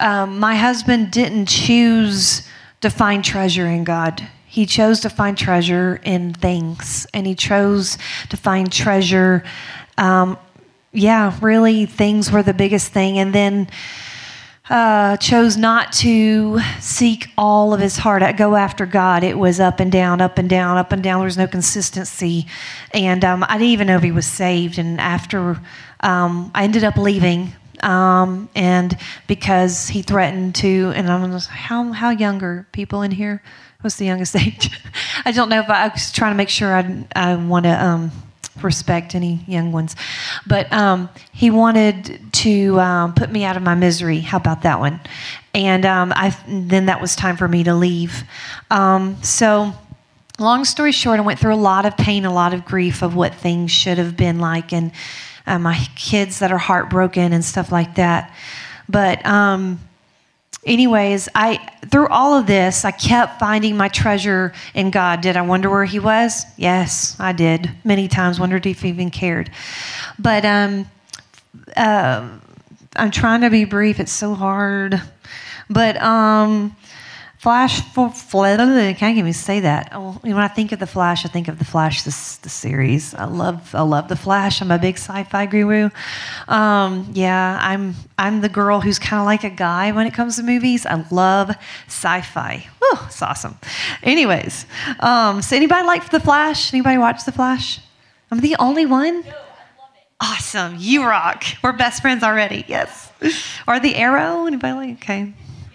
um, 0.00 0.38
my 0.38 0.54
husband 0.54 1.10
didn't 1.10 1.46
choose 1.46 2.48
to 2.80 2.90
find 2.90 3.24
treasure 3.24 3.66
in 3.66 3.84
God. 3.84 4.26
He 4.46 4.66
chose 4.66 5.00
to 5.00 5.10
find 5.10 5.38
treasure 5.38 6.00
in 6.02 6.34
things, 6.34 7.06
and 7.14 7.26
he 7.26 7.34
chose 7.34 7.96
to 8.28 8.36
find 8.36 8.70
treasure. 8.70 9.44
Um, 9.96 10.36
yeah, 10.92 11.38
really, 11.40 11.86
things 11.86 12.30
were 12.30 12.42
the 12.42 12.52
biggest 12.52 12.92
thing. 12.92 13.18
And 13.18 13.34
then 13.34 13.68
uh, 14.70 15.16
chose 15.16 15.56
not 15.56 15.92
to 15.92 16.60
seek 16.80 17.30
all 17.36 17.74
of 17.74 17.80
his 17.80 17.96
heart, 17.96 18.22
go 18.36 18.54
after 18.54 18.86
God. 18.86 19.24
It 19.24 19.36
was 19.36 19.58
up 19.58 19.80
and 19.80 19.90
down, 19.90 20.20
up 20.20 20.38
and 20.38 20.48
down, 20.48 20.78
up 20.78 20.92
and 20.92 21.02
down. 21.02 21.20
There 21.20 21.24
was 21.24 21.36
no 21.36 21.48
consistency. 21.48 22.46
And 22.92 23.24
um, 23.24 23.44
I 23.48 23.58
didn't 23.58 23.72
even 23.72 23.86
know 23.88 23.96
if 23.96 24.02
he 24.02 24.12
was 24.12 24.26
saved. 24.26 24.78
And 24.78 25.00
after 25.00 25.60
um, 26.00 26.50
I 26.54 26.64
ended 26.64 26.84
up 26.84 26.96
leaving, 26.96 27.52
um, 27.82 28.48
and 28.54 28.96
because 29.26 29.88
he 29.88 30.02
threatened 30.02 30.54
to, 30.56 30.92
and 30.94 31.10
I'm 31.10 31.32
how, 31.32 31.92
how 31.92 32.10
younger 32.10 32.66
people 32.72 33.02
in 33.02 33.10
here? 33.10 33.42
What's 33.80 33.96
the 33.96 34.04
youngest 34.04 34.36
age? 34.36 34.70
I 35.24 35.32
don't 35.32 35.48
know 35.48 35.60
if 35.60 35.68
I, 35.68 35.86
I, 35.86 35.88
was 35.88 36.12
trying 36.12 36.32
to 36.32 36.36
make 36.36 36.48
sure 36.48 36.74
I, 36.74 37.04
I 37.16 37.34
want 37.34 37.64
to 37.64 37.84
um, 37.84 38.12
respect 38.60 39.14
any 39.14 39.44
young 39.46 39.72
ones. 39.72 39.96
But 40.46 40.72
um, 40.72 41.08
he 41.32 41.50
wanted 41.50 42.20
to 42.32 42.78
um, 42.80 43.14
put 43.14 43.30
me 43.30 43.44
out 43.44 43.56
of 43.56 43.62
my 43.62 43.74
misery. 43.74 44.20
How 44.20 44.36
about 44.36 44.62
that 44.62 44.80
one? 44.80 45.00
And 45.54 45.84
um, 45.84 46.12
I, 46.14 46.36
then 46.46 46.86
that 46.86 47.00
was 47.00 47.14
time 47.14 47.36
for 47.36 47.48
me 47.48 47.64
to 47.64 47.74
leave. 47.74 48.24
Um, 48.70 49.22
so, 49.22 49.72
long 50.38 50.64
story 50.64 50.92
short, 50.92 51.18
I 51.18 51.22
went 51.22 51.38
through 51.38 51.54
a 51.54 51.56
lot 51.56 51.86
of 51.86 51.96
pain, 51.96 52.24
a 52.24 52.32
lot 52.32 52.54
of 52.54 52.64
grief 52.64 53.02
of 53.02 53.14
what 53.14 53.34
things 53.34 53.70
should 53.70 53.98
have 53.98 54.16
been 54.16 54.38
like, 54.38 54.72
and 54.72 54.92
uh, 55.46 55.58
my 55.58 55.86
kids 55.96 56.38
that 56.38 56.52
are 56.52 56.58
heartbroken 56.58 57.32
and 57.32 57.44
stuff 57.44 57.70
like 57.70 57.96
that. 57.96 58.32
But, 58.88 59.24
um, 59.26 59.80
anyways, 60.64 61.28
I 61.34 61.68
through 61.90 62.08
all 62.08 62.38
of 62.38 62.46
this, 62.46 62.84
I 62.84 62.90
kept 62.90 63.38
finding 63.38 63.76
my 63.76 63.88
treasure 63.88 64.52
in 64.74 64.90
God. 64.90 65.20
Did 65.20 65.36
I 65.36 65.42
wonder 65.42 65.68
where 65.70 65.84
He 65.84 65.98
was? 65.98 66.44
Yes, 66.56 67.16
I 67.18 67.32
did. 67.32 67.70
Many 67.84 68.08
times 68.08 68.38
wondered 68.38 68.66
if 68.66 68.82
He 68.82 68.88
even 68.88 69.10
cared. 69.10 69.50
But 70.18 70.44
um, 70.44 70.86
uh, 71.76 72.28
I'm 72.96 73.10
trying 73.10 73.40
to 73.42 73.50
be 73.50 73.64
brief. 73.64 74.00
It's 74.00 74.12
so 74.12 74.34
hard. 74.34 75.00
But 75.68 76.00
um, 76.02 76.76
Flash 77.42 77.80
for 77.92 78.06
I 78.06 78.94
can't 78.96 79.18
even 79.18 79.32
say 79.32 79.58
that. 79.58 79.88
Oh, 79.90 80.12
when 80.22 80.36
I 80.36 80.46
think 80.46 80.70
of 80.70 80.78
the 80.78 80.86
Flash, 80.86 81.26
I 81.26 81.28
think 81.28 81.48
of 81.48 81.58
the 81.58 81.64
Flash, 81.64 82.04
this 82.04 82.36
the 82.36 82.48
series. 82.48 83.14
I 83.14 83.24
love 83.24 83.74
I 83.74 83.82
love 83.82 84.06
the 84.06 84.14
Flash. 84.14 84.62
I'm 84.62 84.70
a 84.70 84.78
big 84.78 84.94
sci-fi 84.94 85.46
guru. 85.46 85.90
Um, 86.46 87.10
yeah, 87.14 87.58
I'm 87.60 87.96
I'm 88.16 88.42
the 88.42 88.48
girl 88.48 88.80
who's 88.80 89.00
kind 89.00 89.18
of 89.18 89.26
like 89.26 89.42
a 89.42 89.50
guy 89.50 89.90
when 89.90 90.06
it 90.06 90.14
comes 90.14 90.36
to 90.36 90.44
movies. 90.44 90.86
I 90.86 91.04
love 91.10 91.50
sci-fi. 91.88 92.64
Whew, 92.78 92.98
it's 93.06 93.20
awesome. 93.20 93.58
Anyways, 94.04 94.64
um, 95.00 95.42
so 95.42 95.56
anybody 95.56 95.84
like 95.84 96.10
the 96.10 96.20
Flash? 96.20 96.72
Anybody 96.72 96.98
watch 96.98 97.24
the 97.24 97.32
Flash? 97.32 97.80
I'm 98.30 98.38
the 98.38 98.54
only 98.60 98.86
one. 98.86 99.22
No, 99.22 99.34
awesome, 100.20 100.76
you 100.78 101.04
rock. 101.04 101.42
We're 101.60 101.72
best 101.72 102.02
friends 102.02 102.22
already. 102.22 102.64
Yes. 102.68 103.10
Or 103.66 103.80
the 103.80 103.96
Arrow? 103.96 104.46
Anybody 104.46 104.74
like? 104.74 105.02
Okay. 105.02 105.34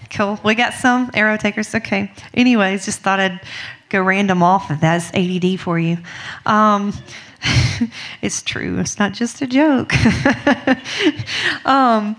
Cool. 0.09 0.39
We 0.43 0.55
got 0.55 0.73
some 0.73 1.11
arrow 1.13 1.37
takers. 1.37 1.73
Okay. 1.75 2.11
Anyways, 2.33 2.85
just 2.85 3.01
thought 3.01 3.19
I'd 3.19 3.41
go 3.89 4.01
random 4.01 4.43
off 4.43 4.71
if 4.71 4.79
that's 4.79 5.13
ADD 5.13 5.59
for 5.59 5.79
you. 5.79 5.97
Um, 6.45 6.93
it's 8.21 8.41
true. 8.41 8.79
It's 8.79 8.99
not 8.99 9.13
just 9.13 9.41
a 9.41 9.47
joke. 9.47 9.93
um, 11.65 12.15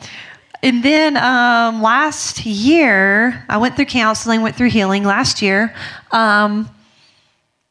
and 0.62 0.82
then 0.82 1.16
um, 1.16 1.82
last 1.82 2.44
year, 2.44 3.44
I 3.48 3.58
went 3.58 3.76
through 3.76 3.86
counseling, 3.86 4.42
went 4.42 4.56
through 4.56 4.70
healing. 4.70 5.04
Last 5.04 5.40
year, 5.40 5.74
um, 6.10 6.68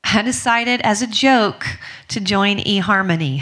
I 0.03 0.21
decided 0.21 0.81
as 0.81 1.01
a 1.01 1.07
joke 1.07 1.65
to 2.09 2.21
join 2.21 2.59
eHarmony. 2.59 3.41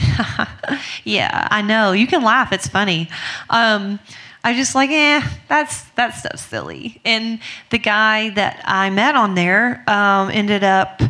yeah, 1.04 1.48
I 1.52 1.62
know. 1.62 1.92
You 1.92 2.08
can 2.08 2.24
laugh. 2.24 2.52
It's 2.52 2.68
funny. 2.68 3.08
Um, 3.52 4.00
I 4.46 4.50
was 4.50 4.58
just 4.58 4.76
like, 4.76 4.92
eh, 4.92 5.28
that's 5.50 5.86
that 5.96 6.14
stuff's 6.14 6.44
silly. 6.44 7.02
And 7.04 7.40
the 7.72 7.80
guy 7.80 8.30
that 8.30 8.62
I 8.64 8.92
met 8.92 9.16
on 9.16 9.34
there 9.34 9.84
um, 9.88 10.30
ended 10.30 10.64
up 10.64 11.02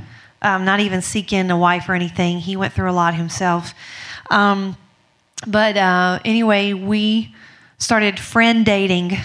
um, 0.42 0.64
not 0.64 0.80
even 0.80 1.02
seeking 1.02 1.52
a 1.52 1.58
wife 1.58 1.90
or 1.90 1.96
anything. 1.96 2.40
He 2.40 2.56
went 2.56 2.72
through 2.72 2.90
a 2.90 2.94
lot 2.94 3.14
himself. 3.14 3.74
Um, 4.30 4.78
but 5.46 5.76
uh, 5.76 6.20
anyway, 6.24 6.72
we 6.72 7.36
started 7.78 8.22
friend 8.22 8.66
dating. 8.66 9.18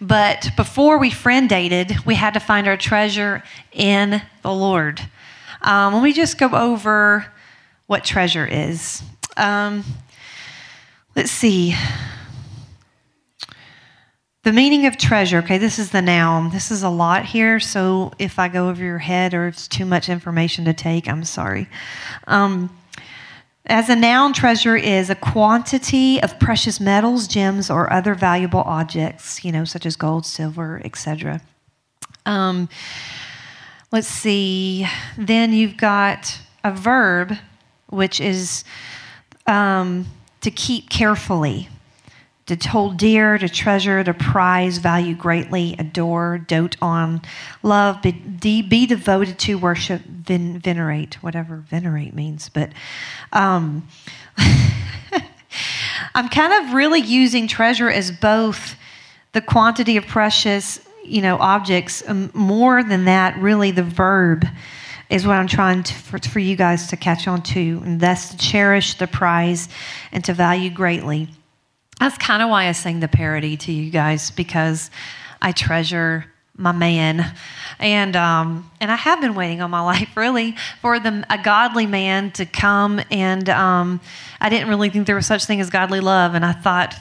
But 0.00 0.48
before 0.56 0.96
we 0.96 1.10
friend 1.10 1.46
dated, 1.46 2.06
we 2.06 2.14
had 2.14 2.32
to 2.32 2.40
find 2.40 2.66
our 2.66 2.78
treasure 2.78 3.42
in 3.70 4.22
the 4.40 4.50
Lord. 4.50 4.98
Um, 5.60 5.92
let 5.92 6.02
me 6.02 6.14
just 6.14 6.38
go 6.38 6.48
over 6.52 7.26
what 7.86 8.02
treasure 8.02 8.46
is. 8.46 9.02
Um, 9.36 9.84
let's 11.14 11.30
see. 11.30 11.76
The 14.44 14.52
meaning 14.52 14.86
of 14.86 14.96
treasure, 14.96 15.38
okay, 15.38 15.56
this 15.56 15.78
is 15.78 15.90
the 15.92 16.02
noun. 16.02 16.50
This 16.50 16.72
is 16.72 16.82
a 16.82 16.88
lot 16.88 17.24
here, 17.24 17.60
so 17.60 18.10
if 18.18 18.40
I 18.40 18.48
go 18.48 18.68
over 18.68 18.82
your 18.82 18.98
head 18.98 19.34
or 19.34 19.46
it's 19.46 19.68
too 19.68 19.86
much 19.86 20.08
information 20.08 20.64
to 20.64 20.72
take, 20.72 21.08
I'm 21.08 21.22
sorry. 21.22 21.68
Um, 22.26 22.76
as 23.66 23.88
a 23.88 23.94
noun, 23.94 24.32
treasure 24.32 24.76
is 24.76 25.10
a 25.10 25.14
quantity 25.14 26.20
of 26.20 26.40
precious 26.40 26.80
metals, 26.80 27.28
gems, 27.28 27.70
or 27.70 27.92
other 27.92 28.16
valuable 28.16 28.62
objects, 28.62 29.44
you 29.44 29.52
know, 29.52 29.64
such 29.64 29.86
as 29.86 29.94
gold, 29.94 30.26
silver, 30.26 30.82
etc. 30.84 31.40
Um, 32.26 32.68
let's 33.92 34.08
see. 34.08 34.88
Then 35.16 35.52
you've 35.52 35.76
got 35.76 36.40
a 36.64 36.72
verb, 36.72 37.34
which 37.90 38.20
is 38.20 38.64
um, 39.46 40.06
to 40.40 40.50
keep 40.50 40.90
carefully 40.90 41.68
to 42.56 42.68
hold 42.68 42.96
dear, 42.96 43.38
to 43.38 43.48
treasure, 43.48 44.02
to 44.02 44.14
prize, 44.14 44.78
value 44.78 45.14
greatly, 45.14 45.74
adore, 45.78 46.38
dote 46.38 46.76
on, 46.82 47.22
love, 47.62 48.02
be, 48.02 48.62
be 48.62 48.86
devoted 48.86 49.38
to, 49.40 49.56
worship, 49.56 50.02
ven, 50.02 50.58
venerate, 50.58 51.22
whatever 51.22 51.56
venerate 51.56 52.14
means. 52.14 52.48
But 52.48 52.70
um, 53.32 53.86
I'm 56.14 56.28
kind 56.28 56.66
of 56.66 56.74
really 56.74 57.00
using 57.00 57.48
treasure 57.48 57.90
as 57.90 58.10
both 58.10 58.76
the 59.32 59.40
quantity 59.40 59.96
of 59.96 60.06
precious, 60.06 60.80
you 61.04 61.22
know, 61.22 61.36
objects. 61.38 62.02
Um, 62.06 62.30
more 62.34 62.82
than 62.82 63.06
that, 63.06 63.38
really, 63.38 63.70
the 63.70 63.82
verb 63.82 64.44
is 65.10 65.26
what 65.26 65.36
I'm 65.36 65.46
trying 65.46 65.82
to, 65.82 65.94
for, 65.94 66.18
for 66.18 66.38
you 66.38 66.56
guys 66.56 66.86
to 66.88 66.96
catch 66.96 67.28
on 67.28 67.42
to, 67.42 67.82
and 67.84 68.00
that's 68.00 68.30
to 68.30 68.36
cherish, 68.38 68.94
the 68.94 69.06
prize, 69.06 69.68
and 70.10 70.24
to 70.24 70.32
value 70.32 70.70
greatly. 70.70 71.28
That's 72.02 72.18
kind 72.18 72.42
of 72.42 72.50
why 72.50 72.66
I 72.66 72.72
sang 72.72 72.98
the 72.98 73.06
parody 73.06 73.56
to 73.58 73.70
you 73.70 73.88
guys 73.88 74.32
because 74.32 74.90
I 75.40 75.52
treasure 75.52 76.26
my 76.56 76.72
man, 76.72 77.32
and 77.78 78.16
um, 78.16 78.68
and 78.80 78.90
I 78.90 78.96
have 78.96 79.20
been 79.20 79.36
waiting 79.36 79.62
all 79.62 79.68
my 79.68 79.80
life 79.84 80.16
really 80.16 80.56
for 80.80 80.98
the 80.98 81.24
a 81.30 81.40
godly 81.40 81.86
man 81.86 82.32
to 82.32 82.44
come, 82.44 83.00
and 83.12 83.48
um, 83.48 84.00
I 84.40 84.48
didn't 84.48 84.68
really 84.68 84.90
think 84.90 85.06
there 85.06 85.14
was 85.14 85.26
such 85.26 85.44
thing 85.44 85.60
as 85.60 85.70
godly 85.70 86.00
love, 86.00 86.34
and 86.34 86.44
I 86.44 86.50
thought 86.50 86.92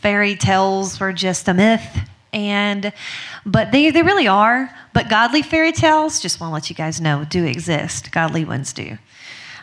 fairy 0.00 0.34
tales 0.36 0.98
were 0.98 1.12
just 1.12 1.48
a 1.48 1.52
myth, 1.52 1.86
and 2.32 2.94
but 3.44 3.72
they 3.72 3.90
they 3.90 4.00
really 4.00 4.26
are. 4.26 4.74
But 4.94 5.10
godly 5.10 5.42
fairy 5.42 5.72
tales, 5.72 6.18
just 6.18 6.40
want 6.40 6.52
to 6.52 6.54
let 6.54 6.70
you 6.70 6.76
guys 6.76 6.98
know, 6.98 7.26
do 7.28 7.44
exist. 7.44 8.10
Godly 8.10 8.46
ones 8.46 8.72
do. 8.72 8.96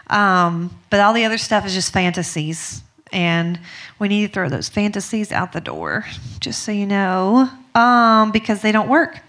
Um, 0.06 0.80
but 0.92 1.00
all 1.00 1.14
the 1.14 1.26
other 1.26 1.40
stuff 1.40 1.66
is 1.66 1.74
just 1.74 1.92
fantasies 1.92 2.84
and 3.14 3.60
we 4.00 4.08
need 4.10 4.28
to 4.28 4.34
throw 4.34 4.50
those 4.50 4.68
fantasies 4.68 5.32
out 5.32 5.54
the 5.54 5.62
door, 5.62 6.06
just 6.40 6.64
so 6.64 6.72
you 6.72 6.86
know, 6.86 7.50
um, 7.76 8.32
because 8.32 8.62
they 8.62 8.72
don't 8.72 8.90
work. 8.90 9.20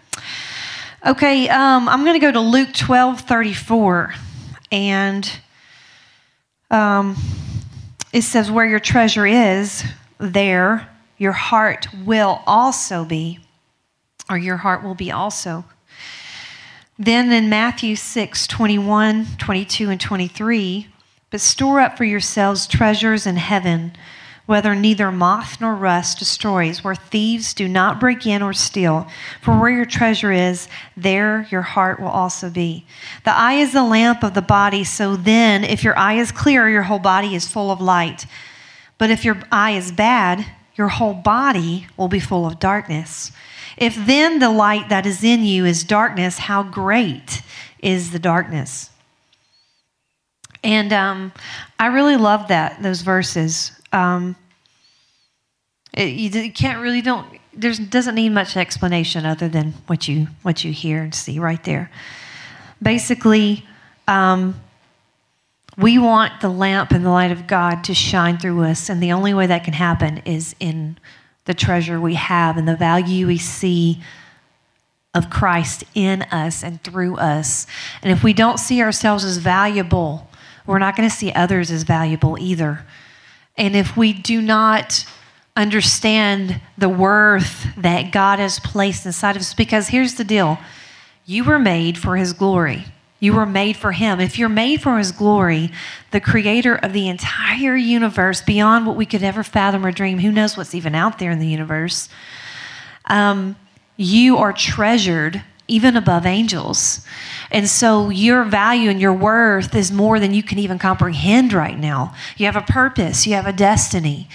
Okay, 1.07 1.49
um, 1.49 1.89
I'm 1.89 2.03
going 2.05 2.19
to 2.19 2.27
go 2.27 2.33
to 2.33 2.41
Luke 2.41 2.73
12 2.73 3.21
34. 3.21 4.15
And 4.73 5.31
um, 6.71 7.17
it 8.13 8.23
says, 8.23 8.51
Where 8.51 8.67
your 8.67 8.81
treasure 8.81 9.27
is, 9.27 9.85
there 10.19 10.89
your 11.19 11.33
heart 11.33 11.87
will 12.05 12.43
also 12.47 13.05
be, 13.05 13.39
or 14.29 14.39
your 14.39 14.57
heart 14.57 14.83
will 14.83 14.95
be 14.95 15.13
also. 15.13 15.65
Then 16.99 17.33
in 17.33 17.49
Matthew 17.49 17.97
6 17.97 18.47
21, 18.47 19.27
22, 19.39 19.91
and 19.91 20.01
23, 20.01 20.89
but 21.35 21.41
store 21.41 21.81
up 21.81 21.97
for 21.97 22.05
yourselves 22.05 22.65
treasures 22.65 23.27
in 23.27 23.35
heaven, 23.35 23.93
whether 24.47 24.73
neither 24.73 25.11
moth 25.11 25.61
nor 25.61 25.75
rust 25.75 26.21
destroys, 26.21 26.85
where 26.85 26.95
thieves 26.95 27.53
do 27.53 27.67
not 27.67 27.99
break 27.99 28.25
in 28.25 28.41
or 28.41 28.53
steal. 28.53 29.09
For 29.43 29.59
where 29.59 29.71
your 29.73 29.85
treasure 29.85 30.31
is, 30.31 30.69
there 30.97 31.49
your 31.51 31.63
heart 31.63 31.99
will 31.99 32.07
also 32.07 32.51
be. 32.51 32.87
The 33.25 33.37
eye 33.37 33.55
is 33.55 33.73
the 33.73 33.83
lamp 33.83 34.23
of 34.23 34.35
the 34.35 34.43
body, 34.43 34.85
so 34.85 35.17
then, 35.17 35.65
if 35.65 35.83
your 35.83 35.99
eye 35.99 36.19
is 36.21 36.31
clear, 36.31 36.69
your 36.69 36.85
whole 36.85 37.01
body 37.01 37.35
is 37.35 37.49
full 37.49 37.73
of 37.73 37.81
light. 37.81 38.27
But 38.97 39.11
if 39.11 39.25
your 39.25 39.43
eye 39.51 39.73
is 39.73 39.91
bad, 39.91 40.47
your 40.77 40.87
whole 40.87 41.15
body 41.15 41.89
will 41.97 42.07
be 42.07 42.21
full 42.21 42.47
of 42.47 42.61
darkness. 42.61 43.33
If 43.77 43.97
then 44.07 44.39
the 44.39 44.51
light 44.51 44.89
that 44.89 45.05
is 45.05 45.25
in 45.25 45.43
you 45.43 45.65
is 45.65 45.83
darkness, 45.83 46.39
how 46.39 46.63
great 46.63 47.43
is 47.81 48.13
the 48.13 48.21
darkness? 48.21 48.91
And 50.65 50.93
um, 50.95 51.33
I 51.79 51.89
really 51.89 52.17
love 52.17 52.49
that 52.49 52.83
those 52.83 53.03
verses. 53.03 53.71
Um, 53.93 54.35
it, 55.93 56.09
you, 56.09 56.53
can't 56.53 56.81
really 56.81 57.03
don't 57.03 57.29
there 57.53 57.73
doesn't 57.73 58.17
need 58.17 58.31
much 58.31 58.57
explanation 58.57 59.25
other 59.27 59.49
than 59.49 59.75
what 59.87 60.09
you 60.09 60.29
what 60.43 60.65
you 60.65 60.73
hear 60.73 61.03
and 61.03 61.15
see 61.15 61.39
right 61.39 61.63
there. 61.65 61.91
Basically, 62.83 63.65
um, 64.09 64.61
we 65.77 65.99
want 65.99 66.41
the 66.41 66.49
lamp 66.49 66.93
and 66.93 67.05
the 67.05 67.11
light 67.11 67.31
of 67.31 67.47
God 67.47 67.85
to 67.85 67.95
shine 67.95 68.39
through 68.39 68.63
us, 68.65 68.89
and 68.89 69.03
the 69.03 69.13
only 69.13 69.35
way 69.35 69.47
that 69.47 69.65
can 69.65 69.75
happen 69.75 70.19
is 70.25 70.57
in 70.59 70.99
the 71.45 71.55
treasure 71.55 72.01
we 72.01 72.15
have 72.15 72.57
and 72.57 72.67
the 72.67 72.77
value 72.77 73.27
we 73.27 73.39
see 73.39 74.03
of 75.13 75.31
Christ 75.31 75.85
in 75.95 76.23
us 76.23 76.65
and 76.65 76.83
through 76.83 77.17
us. 77.17 77.67
And 78.03 78.11
if 78.11 78.25
we 78.25 78.33
don't 78.33 78.59
see 78.59 78.83
ourselves 78.83 79.25
as 79.25 79.37
valuable, 79.37 80.29
we're 80.67 80.79
not 80.79 80.97
going 80.97 81.09
to 81.09 81.15
see 81.15 81.33
others 81.33 81.71
as 81.71 81.83
valuable 81.83 82.37
either. 82.39 82.85
And 83.57 83.77
if 83.77 83.97
we 83.97 84.13
do 84.13 84.41
not 84.41 85.07
understand 85.57 86.61
the 86.77 86.89
worth 86.89 87.67
that 87.77 88.11
God 88.11 88.39
has 88.39 88.59
placed 88.59 89.07
inside 89.07 89.37
of 89.37 89.43
us, 89.43 89.55
because 89.55 89.89
here's 89.89 90.15
the 90.15 90.25
deal 90.25 90.59
you 91.27 91.45
were 91.45 91.59
made 91.59 91.97
for 91.97 92.17
His 92.17 92.33
glory. 92.33 92.85
You 93.21 93.33
were 93.33 93.47
made 93.47 93.77
for 93.77 93.93
Him. 93.93 94.21
If 94.21 94.39
you're 94.39 94.49
made 94.51 94.83
for 94.83 94.99
His 94.99 95.13
glory, 95.13 95.71
the 96.11 96.21
creator 96.21 96.75
of 96.75 96.93
the 96.93 97.09
entire 97.09 97.77
universe, 97.77 98.43
beyond 98.43 98.87
what 98.87 98.97
we 98.97 99.07
could 99.07 99.23
ever 99.23 99.43
fathom 99.43 99.87
or 99.87 99.93
dream, 99.93 100.19
who 100.19 100.33
knows 100.33 100.57
what's 100.57 100.75
even 100.75 100.95
out 100.95 101.19
there 101.19 101.31
in 101.31 101.39
the 101.39 101.47
universe, 101.47 102.09
um, 103.07 103.57
you 103.97 104.37
are 104.37 104.53
treasured 104.53 105.43
even 105.69 105.97
above 105.97 106.27
angels. 106.27 107.07
And 107.51 107.69
so 107.69 108.11
your 108.11 108.45
value 108.45 108.91
and 108.91 109.01
your 109.01 109.13
worth 109.13 109.75
is 109.75 109.93
more 109.93 110.19
than 110.19 110.35
you 110.35 110.43
can 110.43 110.59
even 110.59 110.79
comprehend 110.79 111.53
right 111.53 111.79
now. 111.79 112.15
You 112.37 112.47
have 112.47 112.57
a 112.57 112.63
purpose, 112.63 113.27
you 113.27 113.35
have 113.35 113.47
a 113.47 113.53
destiny. 113.53 114.29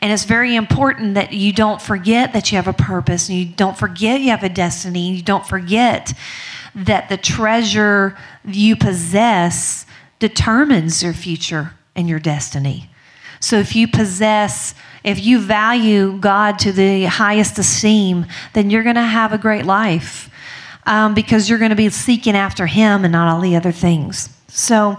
And 0.00 0.12
it's 0.12 0.24
very 0.24 0.56
important 0.56 1.14
that 1.14 1.32
you 1.32 1.52
don't 1.52 1.80
forget 1.80 2.32
that 2.32 2.50
you 2.50 2.56
have 2.56 2.66
a 2.66 2.72
purpose 2.72 3.28
and 3.28 3.38
you 3.38 3.44
don't 3.44 3.78
forget 3.78 4.20
you 4.20 4.30
have 4.30 4.42
a 4.42 4.48
destiny. 4.48 5.08
And 5.08 5.16
you 5.16 5.22
don't 5.22 5.46
forget 5.46 6.12
that 6.74 7.08
the 7.08 7.16
treasure 7.16 8.18
you 8.44 8.74
possess 8.74 9.86
determines 10.18 11.02
your 11.02 11.12
future 11.12 11.74
and 11.94 12.08
your 12.08 12.18
destiny. 12.18 12.90
So 13.38 13.58
if 13.58 13.76
you 13.76 13.88
possess, 13.88 14.74
if 15.04 15.24
you 15.24 15.40
value 15.40 16.16
God 16.18 16.58
to 16.60 16.72
the 16.72 17.04
highest 17.04 17.58
esteem, 17.58 18.26
then 18.54 18.70
you're 18.70 18.84
going 18.84 18.96
to 18.96 19.02
have 19.02 19.32
a 19.32 19.38
great 19.38 19.66
life 19.66 20.30
um, 20.86 21.14
because 21.14 21.48
you're 21.48 21.58
going 21.58 21.70
to 21.70 21.76
be 21.76 21.88
seeking 21.90 22.36
after 22.36 22.66
Him 22.66 23.04
and 23.04 23.12
not 23.12 23.28
all 23.28 23.40
the 23.40 23.56
other 23.56 23.72
things. 23.72 24.28
So 24.48 24.98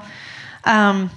um, 0.65 1.09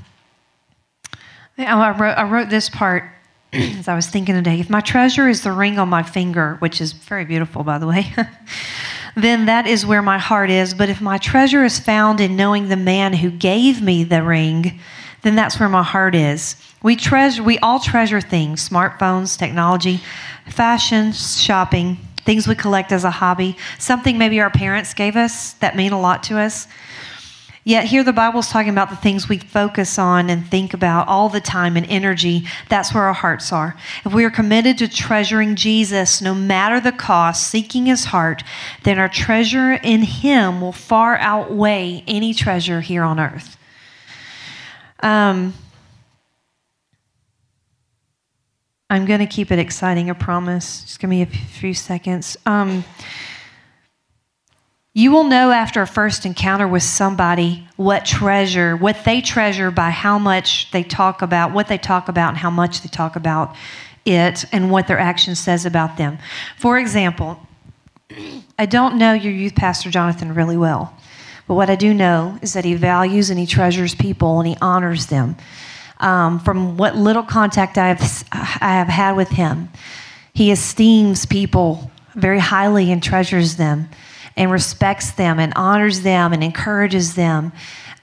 I, 1.58 1.90
wrote, 1.98 2.12
I 2.12 2.28
wrote 2.28 2.48
this 2.48 2.68
part 2.68 3.04
as 3.52 3.88
I 3.88 3.94
was 3.94 4.06
thinking 4.06 4.34
today. 4.34 4.60
If 4.60 4.68
my 4.68 4.80
treasure 4.80 5.28
is 5.28 5.42
the 5.42 5.52
ring 5.52 5.78
on 5.78 5.88
my 5.88 6.02
finger, 6.02 6.56
which 6.58 6.80
is 6.80 6.92
very 6.92 7.24
beautiful, 7.24 7.64
by 7.64 7.78
the 7.78 7.86
way. 7.86 8.12
then 9.16 9.46
that 9.46 9.66
is 9.66 9.86
where 9.86 10.02
my 10.02 10.18
heart 10.18 10.50
is. 10.50 10.74
But 10.74 10.90
if 10.90 11.00
my 11.00 11.18
treasure 11.18 11.64
is 11.64 11.78
found 11.78 12.20
in 12.20 12.36
knowing 12.36 12.68
the 12.68 12.76
man 12.76 13.14
who 13.14 13.30
gave 13.30 13.80
me 13.80 14.04
the 14.04 14.22
ring, 14.22 14.78
then 15.22 15.34
that's 15.34 15.58
where 15.58 15.68
my 15.68 15.82
heart 15.82 16.14
is. 16.14 16.56
We 16.82 16.94
treasure 16.94 17.42
we 17.42 17.58
all 17.58 17.80
treasure 17.80 18.20
things, 18.20 18.68
smartphones, 18.68 19.38
technology, 19.38 20.00
fashion, 20.46 21.12
shopping, 21.12 21.98
things 22.26 22.46
we 22.46 22.54
collect 22.54 22.92
as 22.92 23.04
a 23.04 23.10
hobby, 23.10 23.56
something 23.78 24.18
maybe 24.18 24.40
our 24.40 24.50
parents 24.50 24.92
gave 24.92 25.16
us 25.16 25.54
that 25.54 25.76
mean 25.76 25.92
a 25.92 26.00
lot 26.00 26.22
to 26.24 26.38
us. 26.38 26.68
Yet 27.66 27.86
here 27.86 28.04
the 28.04 28.12
Bible's 28.12 28.48
talking 28.48 28.70
about 28.70 28.90
the 28.90 28.96
things 28.96 29.28
we 29.28 29.38
focus 29.38 29.98
on 29.98 30.30
and 30.30 30.46
think 30.46 30.72
about 30.72 31.08
all 31.08 31.28
the 31.28 31.40
time 31.40 31.76
and 31.76 31.84
energy. 31.86 32.46
That's 32.68 32.94
where 32.94 33.02
our 33.04 33.12
hearts 33.12 33.52
are. 33.52 33.74
If 34.04 34.14
we 34.14 34.24
are 34.24 34.30
committed 34.30 34.78
to 34.78 34.88
treasuring 34.88 35.56
Jesus, 35.56 36.22
no 36.22 36.32
matter 36.32 36.78
the 36.78 36.92
cost, 36.92 37.48
seeking 37.48 37.86
his 37.86 38.04
heart, 38.04 38.44
then 38.84 39.00
our 39.00 39.08
treasure 39.08 39.72
in 39.72 40.02
him 40.02 40.60
will 40.60 40.70
far 40.70 41.16
outweigh 41.16 42.04
any 42.06 42.34
treasure 42.34 42.82
here 42.82 43.02
on 43.02 43.18
earth. 43.18 43.56
Um, 45.00 45.54
I'm 48.88 49.04
going 49.04 49.20
to 49.20 49.26
keep 49.26 49.50
it 49.50 49.58
exciting, 49.58 50.10
I 50.10 50.12
promise. 50.12 50.82
Just 50.82 51.00
give 51.00 51.10
me 51.10 51.22
a 51.22 51.26
few 51.26 51.74
seconds. 51.74 52.36
Um, 52.46 52.84
you 54.94 55.10
will 55.10 55.24
know 55.24 55.50
after 55.50 55.82
a 55.82 55.86
first 55.86 56.24
encounter 56.24 56.66
with 56.68 56.84
somebody 56.84 57.66
what 57.76 58.06
treasure, 58.06 58.76
what 58.76 59.04
they 59.04 59.20
treasure 59.20 59.70
by 59.70 59.90
how 59.90 60.18
much 60.18 60.70
they 60.70 60.82
talk 60.82 61.20
about, 61.20 61.52
what 61.52 61.68
they 61.68 61.78
talk 61.78 62.08
about, 62.08 62.30
and 62.30 62.38
how 62.38 62.48
much 62.48 62.80
they 62.80 62.88
talk 62.88 63.16
about 63.16 63.56
it, 64.04 64.44
and 64.52 64.70
what 64.70 64.86
their 64.86 64.98
action 64.98 65.34
says 65.34 65.66
about 65.66 65.96
them. 65.96 66.18
For 66.56 66.78
example, 66.78 67.40
I 68.58 68.66
don't 68.66 68.96
know 68.96 69.12
your 69.12 69.32
youth 69.32 69.56
pastor, 69.56 69.90
Jonathan, 69.90 70.32
really 70.32 70.56
well, 70.56 70.96
but 71.48 71.56
what 71.56 71.68
I 71.68 71.74
do 71.74 71.92
know 71.92 72.38
is 72.40 72.52
that 72.52 72.64
he 72.64 72.74
values 72.74 73.30
and 73.30 73.38
he 73.38 73.46
treasures 73.46 73.94
people 73.96 74.38
and 74.38 74.48
he 74.48 74.56
honors 74.62 75.06
them. 75.06 75.36
Um, 75.98 76.40
from 76.40 76.76
what 76.76 76.96
little 76.96 77.22
contact 77.22 77.78
I 77.78 77.88
have, 77.88 78.24
I 78.32 78.74
have 78.74 78.88
had 78.88 79.16
with 79.16 79.30
him, 79.30 79.70
he 80.34 80.50
esteems 80.50 81.24
people 81.24 81.90
very 82.14 82.38
highly 82.38 82.92
and 82.92 83.02
treasures 83.02 83.56
them 83.56 83.88
and 84.36 84.50
respects 84.50 85.12
them 85.12 85.38
and 85.38 85.52
honors 85.56 86.02
them 86.02 86.32
and 86.32 86.44
encourages 86.44 87.14
them 87.14 87.52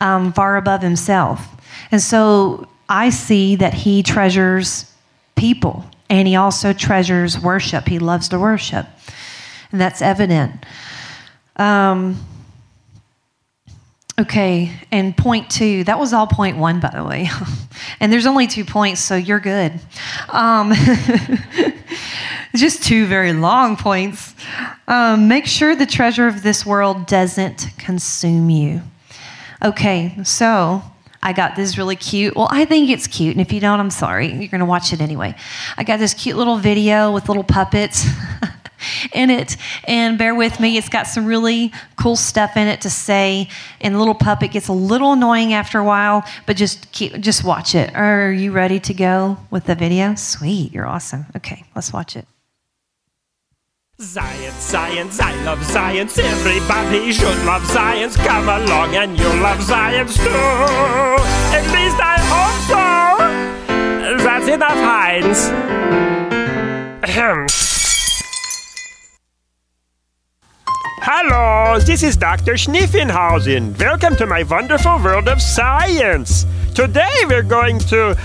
um, 0.02 0.34
far 0.34 0.58
above 0.58 0.82
himself. 0.82 1.48
And 1.92 2.02
so 2.02 2.68
I 2.90 3.12
see 3.12 3.56
that 3.58 3.74
he 3.74 4.02
treasures 4.02 4.92
people 5.36 5.86
and 6.10 6.28
he 6.28 6.36
also 6.36 6.74
treasures 6.74 7.40
worship. 7.40 7.88
He 7.88 8.00
loves 8.00 8.30
to 8.30 8.40
worship, 8.40 8.86
and 9.72 9.82
that's 9.82 10.02
evident. 10.02 10.66
Um, 11.56 12.24
okay, 14.20 14.72
and 14.92 15.16
point 15.16 15.50
two, 15.50 15.84
that 15.86 16.00
was 16.00 16.14
all 16.14 16.28
point 16.28 16.58
one, 16.58 16.80
by 16.80 16.92
the 16.94 17.04
way. 17.04 17.30
and 18.00 18.12
there's 18.12 18.26
only 18.26 18.48
two 18.48 18.66
points, 18.66 19.02
so 19.02 19.16
you're 19.16 19.40
good. 19.40 19.74
Um, 20.30 20.74
just 22.56 22.84
two 22.84 23.06
very 23.06 23.34
long 23.34 23.78
points. 23.78 24.36
Um, 24.88 25.28
make 25.28 25.46
sure 25.46 25.76
the 25.76 25.86
treasure 25.86 26.28
of 26.28 26.44
this 26.44 26.66
world 26.66 27.08
doesn't 27.08 27.70
consume 27.78 28.50
you. 28.50 28.82
Okay, 29.64 30.18
so 30.24 30.84
I 31.22 31.32
got 31.32 31.56
this 31.56 31.78
really 31.78 31.96
cute. 31.96 32.36
Well, 32.36 32.50
I 32.52 32.66
think 32.66 32.90
it's 32.90 33.08
cute, 33.08 33.32
and 33.32 33.42
if 33.42 33.54
you 33.54 33.62
don't, 33.62 33.80
I'm 33.80 33.90
sorry. 33.90 34.28
You're 34.28 34.50
going 34.50 34.60
to 34.60 34.66
watch 34.66 34.92
it 34.92 35.00
anyway. 35.00 35.36
I 35.78 35.84
got 35.84 35.98
this 36.00 36.14
cute 36.14 36.36
little 36.36 36.58
video 36.58 37.12
with 37.12 37.30
little 37.30 37.46
puppets. 37.46 38.06
in 39.12 39.30
it. 39.30 39.58
And 39.86 40.18
bear 40.18 40.36
with 40.36 40.60
me, 40.60 40.78
it's 40.78 40.90
got 40.90 41.08
some 41.08 41.26
really 41.26 41.72
cool 41.98 42.16
stuff 42.16 42.58
in 42.58 42.68
it 42.68 42.82
to 42.82 42.90
say. 42.90 43.50
And 43.82 43.98
little 44.00 44.16
puppet 44.16 44.52
gets 44.52 44.68
a 44.68 44.74
little 44.74 45.14
annoying 45.14 45.54
after 45.54 45.80
a 45.80 45.84
while, 45.84 46.24
but 46.46 46.58
just 46.58 46.92
keep, 46.92 47.20
just 47.20 47.44
watch 47.44 47.76
it. 47.76 47.96
Are 47.96 48.32
you 48.32 48.52
ready 48.52 48.80
to 48.82 48.94
go 48.94 49.38
with 49.52 49.66
the 49.66 49.76
video? 49.76 50.16
Sweet, 50.16 50.72
you're 50.74 50.88
awesome. 50.88 51.26
Okay, 51.36 51.64
let's 51.76 51.92
watch 51.94 52.16
it. 52.16 52.28
Science, 54.00 54.56
science, 54.56 55.20
I 55.20 55.34
love 55.44 55.64
science. 55.64 56.18
Everybody 56.18 57.12
should 57.14 57.38
love 57.46 57.64
science. 57.68 58.18
Come 58.18 58.50
along 58.50 58.96
and 58.96 59.18
you'll 59.18 59.38
love 59.38 59.62
science 59.62 60.18
too. 60.18 60.24
At 60.28 61.64
least 61.72 62.00
I 62.02 62.18
hope 62.20 62.60
so. 62.68 62.84
That's 64.24 64.48
enough, 64.48 64.72
Heinz. 64.74 65.52
Hello, 71.06 71.80
this 71.80 72.02
is 72.02 72.16
Dr. 72.16 72.54
Schniffenhausen. 72.54 73.78
Welcome 73.78 74.16
to 74.16 74.26
my 74.26 74.44
wonderful 74.44 75.04
world 75.04 75.28
of 75.28 75.42
science. 75.42 76.46
Today 76.74 77.12
we're 77.28 77.44
going 77.44 77.78
to. 77.92 78.18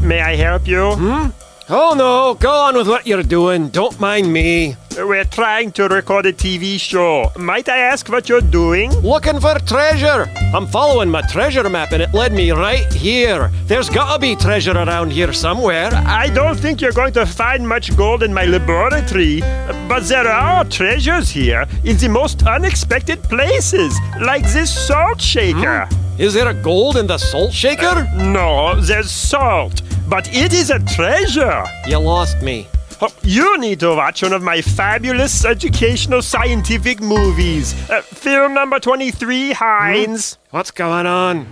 May 0.00 0.20
I 0.20 0.36
help 0.36 0.68
you? 0.68 0.94
Hmm? 0.94 1.43
Oh 1.70 1.94
no, 1.96 2.34
go 2.34 2.50
on 2.50 2.76
with 2.76 2.86
what 2.86 3.06
you're 3.06 3.22
doing. 3.22 3.70
Don't 3.70 3.98
mind 3.98 4.30
me. 4.30 4.76
We're 4.98 5.24
trying 5.24 5.72
to 5.72 5.88
record 5.88 6.26
a 6.26 6.32
TV 6.32 6.78
show. 6.78 7.32
Might 7.38 7.70
I 7.70 7.78
ask 7.78 8.06
what 8.10 8.28
you're 8.28 8.42
doing? 8.42 8.90
Looking 9.00 9.40
for 9.40 9.58
treasure. 9.60 10.30
I'm 10.54 10.66
following 10.66 11.08
my 11.08 11.22
treasure 11.22 11.66
map 11.70 11.92
and 11.92 12.02
it 12.02 12.12
led 12.12 12.34
me 12.34 12.50
right 12.50 12.92
here. 12.92 13.50
There's 13.64 13.88
gotta 13.88 14.18
be 14.18 14.36
treasure 14.36 14.72
around 14.76 15.10
here 15.10 15.32
somewhere. 15.32 15.88
I 15.94 16.28
don't 16.28 16.54
think 16.58 16.82
you're 16.82 16.92
going 16.92 17.14
to 17.14 17.24
find 17.24 17.66
much 17.66 17.96
gold 17.96 18.22
in 18.22 18.34
my 18.34 18.44
laboratory, 18.44 19.40
but 19.88 20.00
there 20.04 20.28
are 20.28 20.66
treasures 20.66 21.30
here 21.30 21.66
in 21.82 21.96
the 21.96 22.08
most 22.10 22.46
unexpected 22.46 23.22
places, 23.22 23.98
like 24.20 24.44
this 24.52 24.70
salt 24.86 25.18
shaker. 25.18 25.86
Hmm? 25.86 26.20
Is 26.20 26.34
there 26.34 26.48
a 26.48 26.54
gold 26.54 26.98
in 26.98 27.06
the 27.06 27.16
salt 27.18 27.54
shaker? 27.54 27.86
Uh, 27.86 28.22
no, 28.22 28.78
there's 28.80 29.10
salt. 29.10 29.80
But 30.08 30.28
it 30.34 30.52
is 30.52 30.70
a 30.70 30.78
treasure. 30.80 31.64
You 31.86 31.98
lost 31.98 32.40
me. 32.42 32.66
Oh, 33.00 33.12
you 33.22 33.58
need 33.58 33.80
to 33.80 33.94
watch 33.94 34.22
one 34.22 34.32
of 34.32 34.42
my 34.42 34.62
fabulous 34.62 35.44
educational 35.44 36.22
scientific 36.22 37.00
movies. 37.00 37.74
Uh, 37.90 38.02
film 38.02 38.54
number 38.54 38.78
23, 38.78 39.52
Heinz. 39.52 40.38
What's 40.50 40.70
going 40.70 41.06
on? 41.06 41.46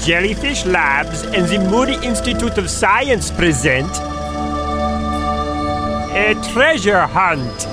Jellyfish 0.00 0.64
Labs 0.66 1.22
and 1.22 1.46
the 1.48 1.58
Moody 1.70 1.94
Institute 2.06 2.58
of 2.58 2.68
Science 2.68 3.30
present 3.30 3.90
a 6.14 6.34
treasure 6.52 7.06
hunt. 7.06 7.66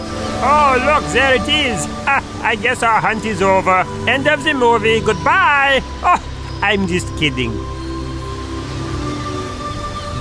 Oh, 0.44 0.74
look, 0.84 1.12
there 1.14 1.36
it 1.36 1.48
is. 1.48 1.86
Ah, 2.08 2.24
I 2.44 2.56
guess 2.56 2.82
our 2.82 3.00
hunt 3.00 3.24
is 3.24 3.42
over. 3.42 3.86
End 4.10 4.28
of 4.28 4.44
the 4.44 4.54
movie. 4.54 5.00
Goodbye. 5.00 5.82
Oh, 6.04 6.60
I'm 6.62 6.88
just 6.88 7.08
kidding. 7.18 7.52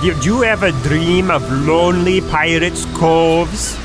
Did 0.01 0.25
you 0.25 0.43
ever 0.43 0.71
dream 0.81 1.29
of 1.29 1.43
lonely 1.51 2.21
pirates' 2.21 2.85
coves? 2.97 3.75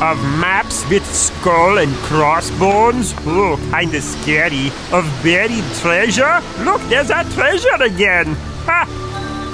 Of 0.00 0.16
maps 0.38 0.88
with 0.88 1.04
skull 1.04 1.78
and 1.78 1.92
crossbones? 2.06 3.14
Oh, 3.26 3.58
kinda 3.72 4.00
scary. 4.00 4.68
Of 4.92 5.04
buried 5.24 5.64
treasure? 5.80 6.40
Look, 6.60 6.80
there's 6.88 7.10
our 7.10 7.24
treasure 7.34 7.82
again. 7.82 8.36
Ha! 8.66 8.86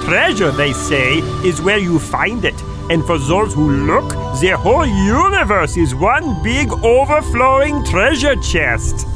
Treasure, 0.05 0.51
they 0.51 0.71
say, 0.71 1.17
is 1.43 1.59
where 1.59 1.79
you 1.79 1.97
find 1.97 2.45
it. 2.45 2.61
And 2.91 3.03
for 3.05 3.17
those 3.17 3.55
who 3.55 3.87
look, 3.87 4.13
their 4.39 4.55
whole 4.55 4.85
universe 4.85 5.75
is 5.77 5.95
one 5.95 6.43
big 6.43 6.71
overflowing 6.83 7.83
treasure 7.85 8.35
chest. 8.35 9.07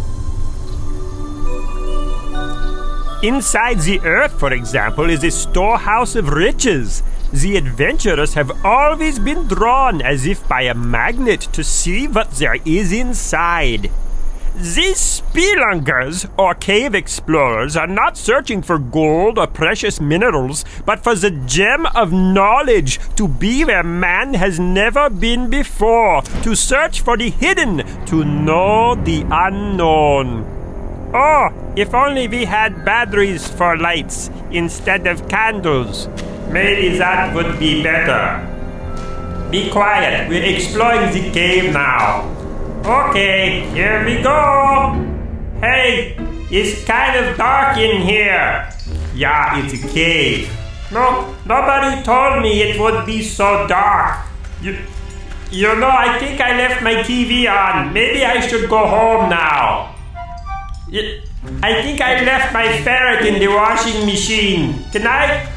Inside 3.24 3.82
the 3.82 4.00
earth, 4.00 4.40
for 4.40 4.52
example, 4.52 5.08
is 5.08 5.24
a 5.24 5.30
storehouse 5.30 6.16
of 6.16 6.30
riches. 6.30 7.04
The 7.32 7.56
adventurers 7.56 8.34
have 8.34 8.66
always 8.66 9.20
been 9.20 9.48
drawn 9.48 10.02
as 10.02 10.26
if 10.26 10.48
by 10.48 10.64
a 10.64 10.74
magnet 10.74 11.42
to 11.54 11.64
see 11.64 12.08
what 12.08 12.32
there 12.32 12.58
is 12.66 12.92
inside. 12.92 13.92
These 14.56 15.22
spelunkers, 15.22 16.28
or 16.36 16.56
cave 16.56 16.96
explorers, 16.96 17.78
are 17.78 17.86
not 17.86 18.18
searching 18.18 18.64
for 18.64 18.80
gold 18.80 19.38
or 19.38 19.46
precious 19.46 20.02
minerals, 20.02 20.66
but 20.84 21.04
for 21.04 21.14
the 21.14 21.30
gem 21.30 21.86
of 21.96 22.12
knowledge 22.12 23.00
to 23.18 23.28
be 23.28 23.64
where 23.64 23.84
man 23.84 24.34
has 24.34 24.60
never 24.60 25.12
been 25.12 25.48
before, 25.48 26.24
to 26.42 26.56
search 26.56 27.02
for 27.02 27.18
the 27.18 27.30
hidden, 27.30 27.86
to 28.08 28.26
know 28.26 28.96
the 28.96 29.24
unknown. 29.30 30.61
Oh, 31.14 31.50
if 31.76 31.94
only 31.94 32.30
we 32.30 32.46
had 32.46 32.86
batteries 32.86 33.46
for 33.46 33.78
lights 33.78 34.30
instead 34.50 35.08
of 35.08 35.28
candles. 35.28 36.08
Maybe 36.50 36.98
that 37.00 37.36
would 37.36 37.60
be 37.60 37.84
better. 37.84 38.48
Be 39.52 39.70
quiet, 39.70 40.30
we're 40.30 40.56
exploring 40.56 41.12
the 41.12 41.30
cave 41.32 41.74
now. 41.74 42.30
Okay, 42.86 43.68
here 43.74 44.06
we 44.06 44.24
go. 44.24 44.96
Hey, 45.60 46.16
it's 46.50 46.86
kind 46.86 47.26
of 47.26 47.36
dark 47.36 47.78
in 47.78 48.02
here. 48.02 48.72
Yeah, 49.14 49.60
it's 49.60 49.84
a 49.84 49.88
cave. 49.90 50.50
No, 50.94 51.36
nobody 51.46 52.02
told 52.04 52.42
me 52.42 52.62
it 52.62 52.80
would 52.80 53.06
be 53.06 53.22
so 53.22 53.68
dark. 53.68 54.26
You, 54.62 54.78
you 55.52 55.76
know, 55.76 55.92
I 55.92 56.18
think 56.20 56.40
I 56.40 56.56
left 56.56 56.82
my 56.82 57.04
TV 57.04 57.52
on. 57.52 57.92
Maybe 57.92 58.24
I 58.24 58.40
should 58.40 58.70
go 58.70 58.88
home 58.88 59.30
now. 59.30 59.96
I 60.92 61.82
think 61.82 62.02
I 62.02 62.22
left 62.24 62.54
my 62.54 62.68
ferret 62.84 63.26
in 63.26 63.40
the 63.40 63.48
washing 63.48 64.06
machine. 64.06 64.84
Can 64.92 65.08
I? 65.08 65.48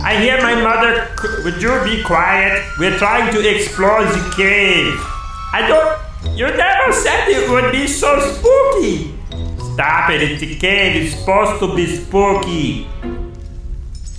I 0.00 0.16
hear 0.16 0.40
my 0.40 0.54
mother. 0.54 1.10
Would 1.42 1.60
you 1.60 1.74
be 1.82 2.04
quiet? 2.04 2.62
We're 2.78 2.96
trying 2.98 3.32
to 3.34 3.40
explore 3.42 4.04
the 4.04 4.32
cave. 4.36 4.94
I 5.52 5.66
don't. 5.66 6.38
You 6.38 6.46
never 6.46 6.92
said 6.92 7.28
it 7.28 7.50
would 7.50 7.72
be 7.72 7.88
so 7.88 8.20
spooky. 8.20 9.12
Stop 9.74 10.10
it! 10.10 10.22
It's 10.22 10.42
a 10.42 10.54
cave. 10.54 11.02
It's 11.02 11.18
supposed 11.18 11.58
to 11.58 11.74
be 11.74 11.86
spooky. 11.96 12.86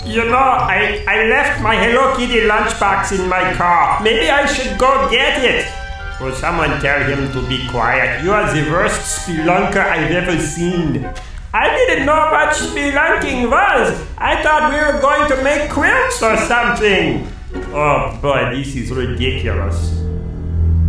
You 0.05 0.25
know, 0.25 0.35
I, 0.37 1.03
I 1.07 1.29
left 1.29 1.61
my 1.61 1.75
Hello 1.75 2.17
Kitty 2.17 2.41
lunchbox 2.41 3.17
in 3.17 3.29
my 3.29 3.53
car. 3.53 4.01
Maybe 4.03 4.29
I 4.29 4.45
should 4.45 4.77
go 4.77 5.09
get 5.09 5.43
it. 5.43 5.78
Will 6.21 6.35
someone 6.35 6.81
tell 6.81 7.01
him 7.03 7.31
to 7.31 7.47
be 7.47 7.65
quiet? 7.69 8.21
You 8.25 8.33
are 8.33 8.53
the 8.53 8.69
worst 8.69 9.25
spelunker 9.25 9.79
I've 9.79 10.11
ever 10.11 10.37
seen. 10.37 11.09
I 11.53 11.69
didn't 11.69 12.05
know 12.05 12.13
what 12.13 12.53
spelunking 12.53 13.49
was. 13.49 14.05
I 14.17 14.43
thought 14.43 14.69
we 14.69 14.77
were 14.77 14.99
going 14.99 15.29
to 15.29 15.41
make 15.41 15.71
quilts 15.71 16.21
or 16.21 16.35
something. 16.35 17.25
Oh 17.73 18.19
boy, 18.21 18.53
this 18.53 18.75
is 18.75 18.91
ridiculous. 18.91 19.95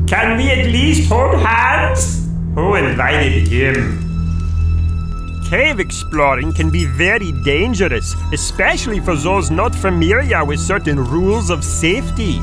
Can 0.08 0.36
we 0.36 0.50
at 0.50 0.66
least 0.66 1.08
hold 1.08 1.36
hands? 1.36 2.28
Who 2.56 2.74
invited 2.74 3.46
him? 3.46 4.10
Cave 5.48 5.78
exploring 5.78 6.52
can 6.52 6.70
be 6.70 6.86
very 6.86 7.30
dangerous, 7.44 8.16
especially 8.32 8.98
for 8.98 9.14
those 9.14 9.48
not 9.52 9.76
familiar 9.76 10.44
with 10.44 10.58
certain 10.58 10.98
rules 10.98 11.50
of 11.50 11.62
safety. 11.62 12.40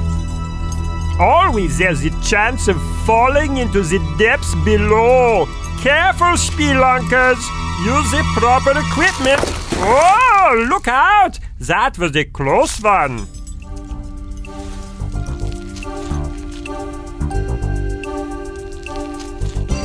Always 1.20 1.80
there's 1.80 2.02
the 2.02 2.12
chance 2.24 2.68
of 2.68 2.80
falling 3.06 3.58
into 3.58 3.82
the 3.82 3.98
depths 4.20 4.54
below. 4.64 5.48
Careful, 5.80 6.38
spelunkers! 6.38 7.42
Use 7.84 8.12
the 8.12 8.24
proper 8.36 8.72
equipment. 8.72 9.42
Oh, 9.80 10.66
look 10.70 10.88
out! 10.88 11.40
That 11.60 11.98
was 11.98 12.16
a 12.16 12.24
close 12.24 12.80
one. 12.82 13.28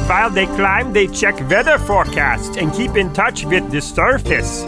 While 0.06 0.30
they 0.30 0.46
climb, 0.46 0.92
they 0.92 1.06
check 1.06 1.40
weather 1.48 1.78
forecasts 1.78 2.58
and 2.58 2.74
keep 2.74 2.96
in 2.96 3.10
touch 3.14 3.46
with 3.46 3.70
the 3.70 3.80
surface. 3.80 4.62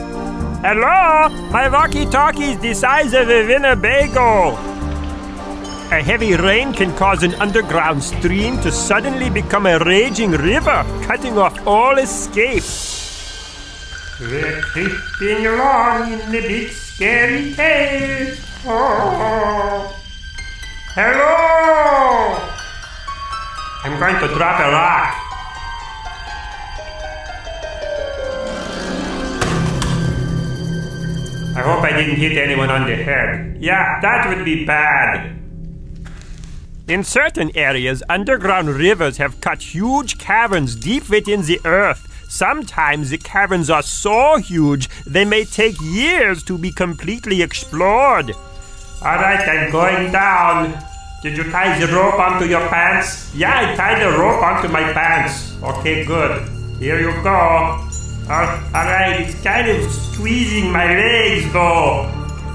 Hello, 0.62 1.28
my 1.50 1.68
walkie-talkie 1.68 2.52
is 2.52 2.58
the 2.60 2.72
size 2.72 3.12
of 3.12 3.28
a 3.28 3.46
Winnebago. 3.46 4.73
A 5.90 6.02
heavy 6.02 6.34
rain 6.34 6.72
can 6.72 6.96
cause 6.96 7.22
an 7.22 7.34
underground 7.34 8.02
stream 8.02 8.58
to 8.62 8.72
suddenly 8.72 9.30
become 9.30 9.66
a 9.66 9.78
raging 9.78 10.32
river, 10.32 10.84
cutting 11.04 11.38
off 11.38 11.54
all 11.66 11.98
escape. 11.98 12.64
We're 14.18 14.60
creeping 14.62 15.46
along 15.46 16.12
in 16.12 16.32
the 16.32 16.40
big 16.40 16.70
scary 16.70 17.52
cave. 17.52 18.40
Oh. 18.66 19.94
Hello! 20.94 22.38
I'm 23.84 23.98
going 24.00 24.16
to 24.26 24.34
drop 24.34 24.60
a 24.60 24.70
rock. 24.72 25.20
I 31.56 31.60
hope 31.60 31.84
I 31.84 31.92
didn't 31.96 32.16
hit 32.16 32.38
anyone 32.38 32.70
on 32.70 32.86
the 32.86 32.96
head. 32.96 33.58
Yeah, 33.60 34.00
that 34.00 34.28
would 34.28 34.44
be 34.44 34.64
bad. 34.64 35.43
In 36.86 37.02
certain 37.02 37.50
areas, 37.56 38.02
underground 38.10 38.68
rivers 38.68 39.16
have 39.16 39.40
cut 39.40 39.62
huge 39.62 40.18
caverns 40.18 40.76
deep 40.76 41.08
within 41.08 41.40
the 41.40 41.58
earth. 41.64 42.06
Sometimes 42.28 43.08
the 43.08 43.16
caverns 43.16 43.70
are 43.70 43.82
so 43.82 44.36
huge 44.36 44.90
they 45.06 45.24
may 45.24 45.44
take 45.46 45.80
years 45.80 46.42
to 46.44 46.58
be 46.58 46.70
completely 46.70 47.40
explored. 47.40 48.32
All 49.00 49.16
right, 49.16 49.48
I'm 49.48 49.72
going 49.72 50.12
down. 50.12 50.78
Did 51.22 51.38
you 51.38 51.50
tie 51.50 51.78
the 51.78 51.90
rope 51.90 52.18
onto 52.18 52.44
your 52.44 52.68
pants? 52.68 53.34
Yeah, 53.34 53.72
I 53.72 53.74
tied 53.76 54.02
the 54.02 54.18
rope 54.18 54.42
onto 54.42 54.68
my 54.68 54.92
pants. 54.92 55.56
Okay, 55.62 56.04
good. 56.04 56.46
Here 56.78 57.00
you 57.00 57.12
go. 57.22 57.30
all 57.30 57.86
right, 58.28 59.20
it's 59.20 59.42
kind 59.42 59.70
of 59.70 59.90
squeezing 59.90 60.70
my 60.70 60.84
legs 60.84 61.50
though. 61.50 62.10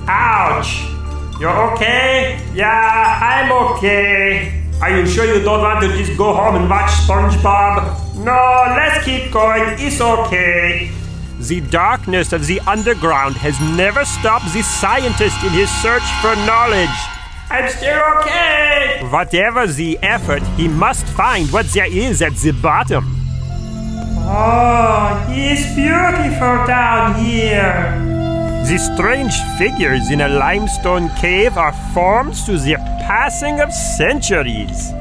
Ouch. 0.07 0.98
You're 1.39 1.71
okay? 1.71 2.37
Yeah, 2.53 2.67
I'm 2.67 3.49
okay. 3.71 4.61
Are 4.81 4.91
you 4.91 5.07
sure 5.07 5.23
you 5.23 5.41
don't 5.41 5.61
want 5.61 5.79
to 5.81 5.87
just 5.97 6.17
go 6.17 6.33
home 6.33 6.55
and 6.55 6.69
watch 6.69 6.91
SpongeBob? 7.07 8.15
No, 8.25 8.75
let's 8.75 9.05
keep 9.05 9.31
going. 9.31 9.63
It's 9.79 10.01
okay. 10.01 10.91
The 11.39 11.61
darkness 11.61 12.33
of 12.33 12.45
the 12.45 12.59
underground 12.67 13.37
has 13.37 13.57
never 13.77 14.03
stopped 14.03 14.51
the 14.51 14.61
scientist 14.61 15.41
in 15.41 15.51
his 15.51 15.71
search 15.81 16.03
for 16.21 16.35
knowledge. 16.43 16.97
I'm 17.49 17.69
still 17.69 18.01
okay. 18.19 19.07
Whatever 19.09 19.65
the 19.65 19.97
effort, 20.01 20.43
he 20.57 20.67
must 20.67 21.05
find 21.07 21.49
what 21.53 21.67
there 21.67 21.89
is 21.89 22.21
at 22.21 22.35
the 22.35 22.51
bottom. 22.51 23.15
Oh, 24.27 25.25
it's 25.29 25.73
beautiful 25.73 26.67
down 26.67 27.15
here. 27.15 28.18
The 28.67 28.77
strange 28.77 29.33
figures 29.57 30.11
in 30.11 30.21
a 30.21 30.27
limestone 30.29 31.09
cave 31.15 31.57
are 31.57 31.73
forms 31.93 32.45
to 32.45 32.57
the 32.57 32.75
passing 33.07 33.59
of 33.59 33.73
centuries. 33.73 34.91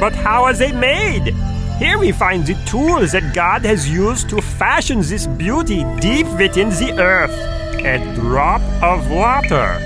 But 0.00 0.14
how 0.14 0.44
are 0.44 0.54
they 0.54 0.72
made? 0.72 1.34
Here 1.78 1.98
we 1.98 2.12
find 2.12 2.46
the 2.46 2.54
tools 2.64 3.12
that 3.12 3.34
God 3.34 3.64
has 3.64 3.88
used 3.88 4.30
to 4.30 4.40
fashion 4.40 5.00
this 5.00 5.26
beauty 5.26 5.84
deep 6.00 6.26
within 6.38 6.70
the 6.70 6.94
earth. 6.98 7.36
A 7.84 7.98
drop 8.14 8.62
of 8.82 9.10
water. 9.10 9.78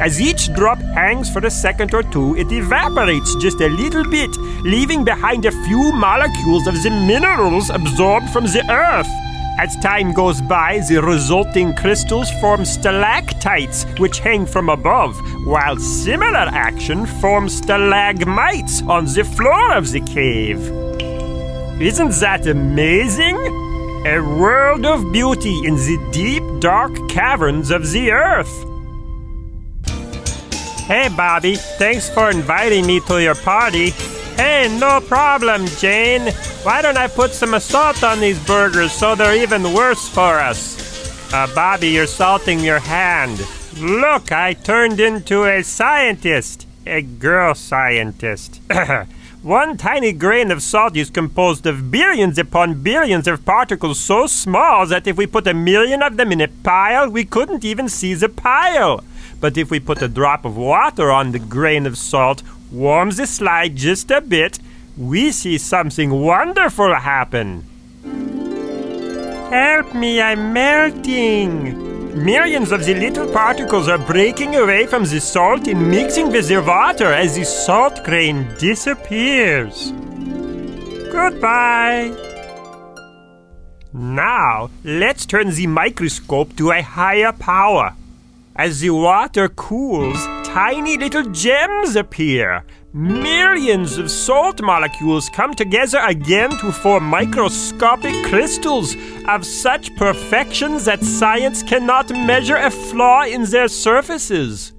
As 0.00 0.20
each 0.20 0.52
drop 0.54 0.78
hangs 0.94 1.30
for 1.30 1.46
a 1.46 1.50
second 1.50 1.94
or 1.94 2.02
two, 2.02 2.34
it 2.36 2.50
evaporates 2.50 3.36
just 3.36 3.60
a 3.60 3.68
little 3.68 4.04
bit, 4.04 4.34
leaving 4.64 5.04
behind 5.04 5.44
a 5.44 5.52
few 5.66 5.92
molecules 5.92 6.66
of 6.66 6.82
the 6.82 6.90
minerals 6.90 7.70
absorbed 7.70 8.28
from 8.30 8.44
the 8.44 8.64
earth. 8.70 9.08
As 9.58 9.76
time 9.76 10.12
goes 10.12 10.40
by, 10.40 10.80
the 10.88 11.02
resulting 11.02 11.74
crystals 11.74 12.30
form 12.40 12.64
stalactites, 12.64 13.84
which 13.98 14.18
hang 14.18 14.46
from 14.46 14.68
above, 14.68 15.20
while 15.44 15.76
similar 15.76 16.48
action 16.52 17.06
forms 17.06 17.58
stalagmites 17.58 18.82
on 18.82 19.04
the 19.04 19.24
floor 19.24 19.74
of 19.74 19.92
the 19.92 20.00
cave. 20.00 20.58
Isn't 21.80 22.12
that 22.20 22.46
amazing? 22.46 23.36
A 24.06 24.18
world 24.20 24.84
of 24.86 25.12
beauty 25.12 25.64
in 25.64 25.76
the 25.76 26.08
deep, 26.12 26.42
dark 26.60 26.92
caverns 27.08 27.70
of 27.70 27.90
the 27.92 28.10
earth. 28.10 28.52
Hey, 30.86 31.08
Bobby, 31.16 31.56
thanks 31.78 32.10
for 32.10 32.30
inviting 32.30 32.86
me 32.86 33.00
to 33.00 33.22
your 33.22 33.36
party. 33.36 33.92
Hey, 34.36 34.74
no 34.78 35.00
problem, 35.00 35.66
Jane. 35.78 36.32
Why 36.62 36.82
don't 36.82 36.96
I 36.96 37.08
put 37.08 37.32
some 37.32 37.58
salt 37.60 38.02
on 38.02 38.20
these 38.20 38.44
burgers 38.46 38.92
so 38.92 39.14
they're 39.14 39.36
even 39.36 39.72
worse 39.72 40.08
for 40.08 40.38
us? 40.38 41.32
Uh, 41.32 41.46
Bobby, 41.54 41.88
you're 41.88 42.06
salting 42.06 42.60
your 42.60 42.78
hand. 42.78 43.44
Look, 43.78 44.32
I 44.32 44.52
turned 44.52 45.00
into 45.00 45.44
a 45.44 45.62
scientist. 45.62 46.66
A 46.86 47.02
girl 47.02 47.54
scientist. 47.54 48.60
One 49.42 49.76
tiny 49.76 50.12
grain 50.12 50.52
of 50.52 50.62
salt 50.62 50.96
is 50.96 51.10
composed 51.10 51.66
of 51.66 51.90
billions 51.90 52.38
upon 52.38 52.82
billions 52.82 53.26
of 53.26 53.44
particles 53.44 53.98
so 53.98 54.28
small 54.28 54.86
that 54.86 55.06
if 55.06 55.16
we 55.16 55.26
put 55.26 55.46
a 55.48 55.54
million 55.54 56.02
of 56.02 56.16
them 56.16 56.30
in 56.30 56.40
a 56.40 56.48
pile, 56.48 57.08
we 57.10 57.24
couldn't 57.24 57.64
even 57.64 57.88
see 57.88 58.14
the 58.14 58.28
pile. 58.28 59.02
But 59.40 59.56
if 59.56 59.70
we 59.70 59.80
put 59.80 60.00
a 60.00 60.06
drop 60.06 60.44
of 60.44 60.56
water 60.56 61.10
on 61.10 61.32
the 61.32 61.40
grain 61.40 61.86
of 61.86 61.98
salt, 61.98 62.44
warms 62.72 63.18
the 63.18 63.26
slide 63.26 63.76
just 63.76 64.10
a 64.10 64.20
bit, 64.20 64.58
we 64.96 65.30
see 65.30 65.58
something 65.58 66.10
wonderful 66.10 66.94
happen. 66.94 67.64
Help 69.50 69.94
me, 69.94 70.20
I'm 70.20 70.52
melting. 70.52 71.92
Millions 72.24 72.72
of 72.72 72.84
the 72.84 72.94
little 72.94 73.30
particles 73.32 73.88
are 73.88 73.98
breaking 73.98 74.56
away 74.56 74.86
from 74.86 75.04
the 75.04 75.20
salt 75.20 75.66
and 75.66 75.90
mixing 75.90 76.30
with 76.30 76.48
the 76.48 76.62
water 76.62 77.12
as 77.12 77.36
the 77.36 77.44
salt 77.44 78.02
grain 78.04 78.48
disappears. 78.58 79.92
Goodbye. 81.10 82.12
Now, 83.92 84.70
let's 84.84 85.26
turn 85.26 85.50
the 85.50 85.66
microscope 85.66 86.56
to 86.56 86.70
a 86.70 86.80
higher 86.82 87.32
power. 87.32 87.94
As 88.56 88.80
the 88.80 88.90
water 88.90 89.48
cools, 89.48 90.16
tiny 90.52 90.98
little 90.98 91.24
gems 91.30 91.96
appear. 91.96 92.62
Millions 92.92 93.96
of 93.96 94.10
salt 94.10 94.60
molecules 94.60 95.30
come 95.30 95.54
together 95.54 95.98
again 96.06 96.50
to 96.58 96.70
form 96.70 97.04
microscopic 97.04 98.14
crystals 98.26 98.94
of 99.26 99.46
such 99.46 99.96
perfection 99.96 100.76
that 100.84 101.02
science 101.02 101.62
cannot 101.62 102.10
measure 102.10 102.58
a 102.58 102.70
flaw 102.70 103.24
in 103.24 103.44
their 103.44 103.66
surfaces. 103.66 104.74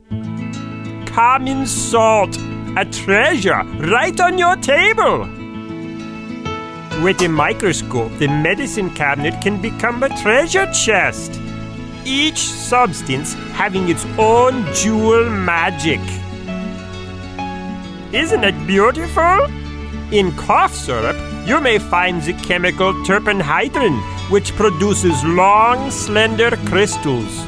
Common 1.08 1.66
salt, 1.66 2.38
a 2.78 2.86
treasure 2.92 3.64
right 3.80 4.20
on 4.22 4.38
your 4.38 4.56
table. 4.58 5.22
With 7.02 7.20
a 7.24 7.28
microscope, 7.28 8.16
the 8.20 8.28
medicine 8.28 8.92
cabinet 8.92 9.42
can 9.42 9.60
become 9.60 10.04
a 10.04 10.22
treasure 10.22 10.72
chest 10.72 11.40
each 12.06 12.38
substance 12.38 13.34
having 13.54 13.90
its 13.90 14.06
own 14.18 14.66
jewel 14.74 15.30
magic. 15.30 16.00
Isn't 18.14 18.44
it 18.44 18.68
beautiful? 18.68 19.46
In 20.12 20.32
cough 20.36 20.74
syrup, 20.74 21.18
you 21.48 21.60
may 21.60 21.80
find 21.80 22.22
the 22.22 22.34
chemical 22.34 22.94
terpin 23.04 23.40
hydrate, 23.40 23.92
which 24.30 24.54
produces 24.56 25.24
long, 25.24 25.90
slender 25.92 26.52
crystals. 26.66 27.40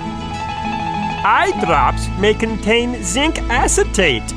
Eye 1.28 1.54
drops 1.64 2.08
may 2.20 2.34
contain 2.34 3.02
zinc 3.04 3.40
acetate. 3.50 4.34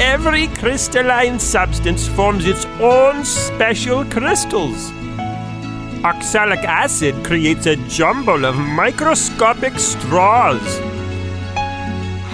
Every 0.00 0.48
crystalline 0.48 1.38
substance 1.38 2.08
forms 2.08 2.46
its 2.46 2.66
own 2.80 3.24
special 3.24 4.04
crystals. 4.06 4.92
Oxalic 6.04 6.62
acid 6.64 7.24
creates 7.24 7.64
a 7.64 7.76
jumble 7.88 8.44
of 8.44 8.56
microscopic 8.56 9.78
straws. 9.78 10.60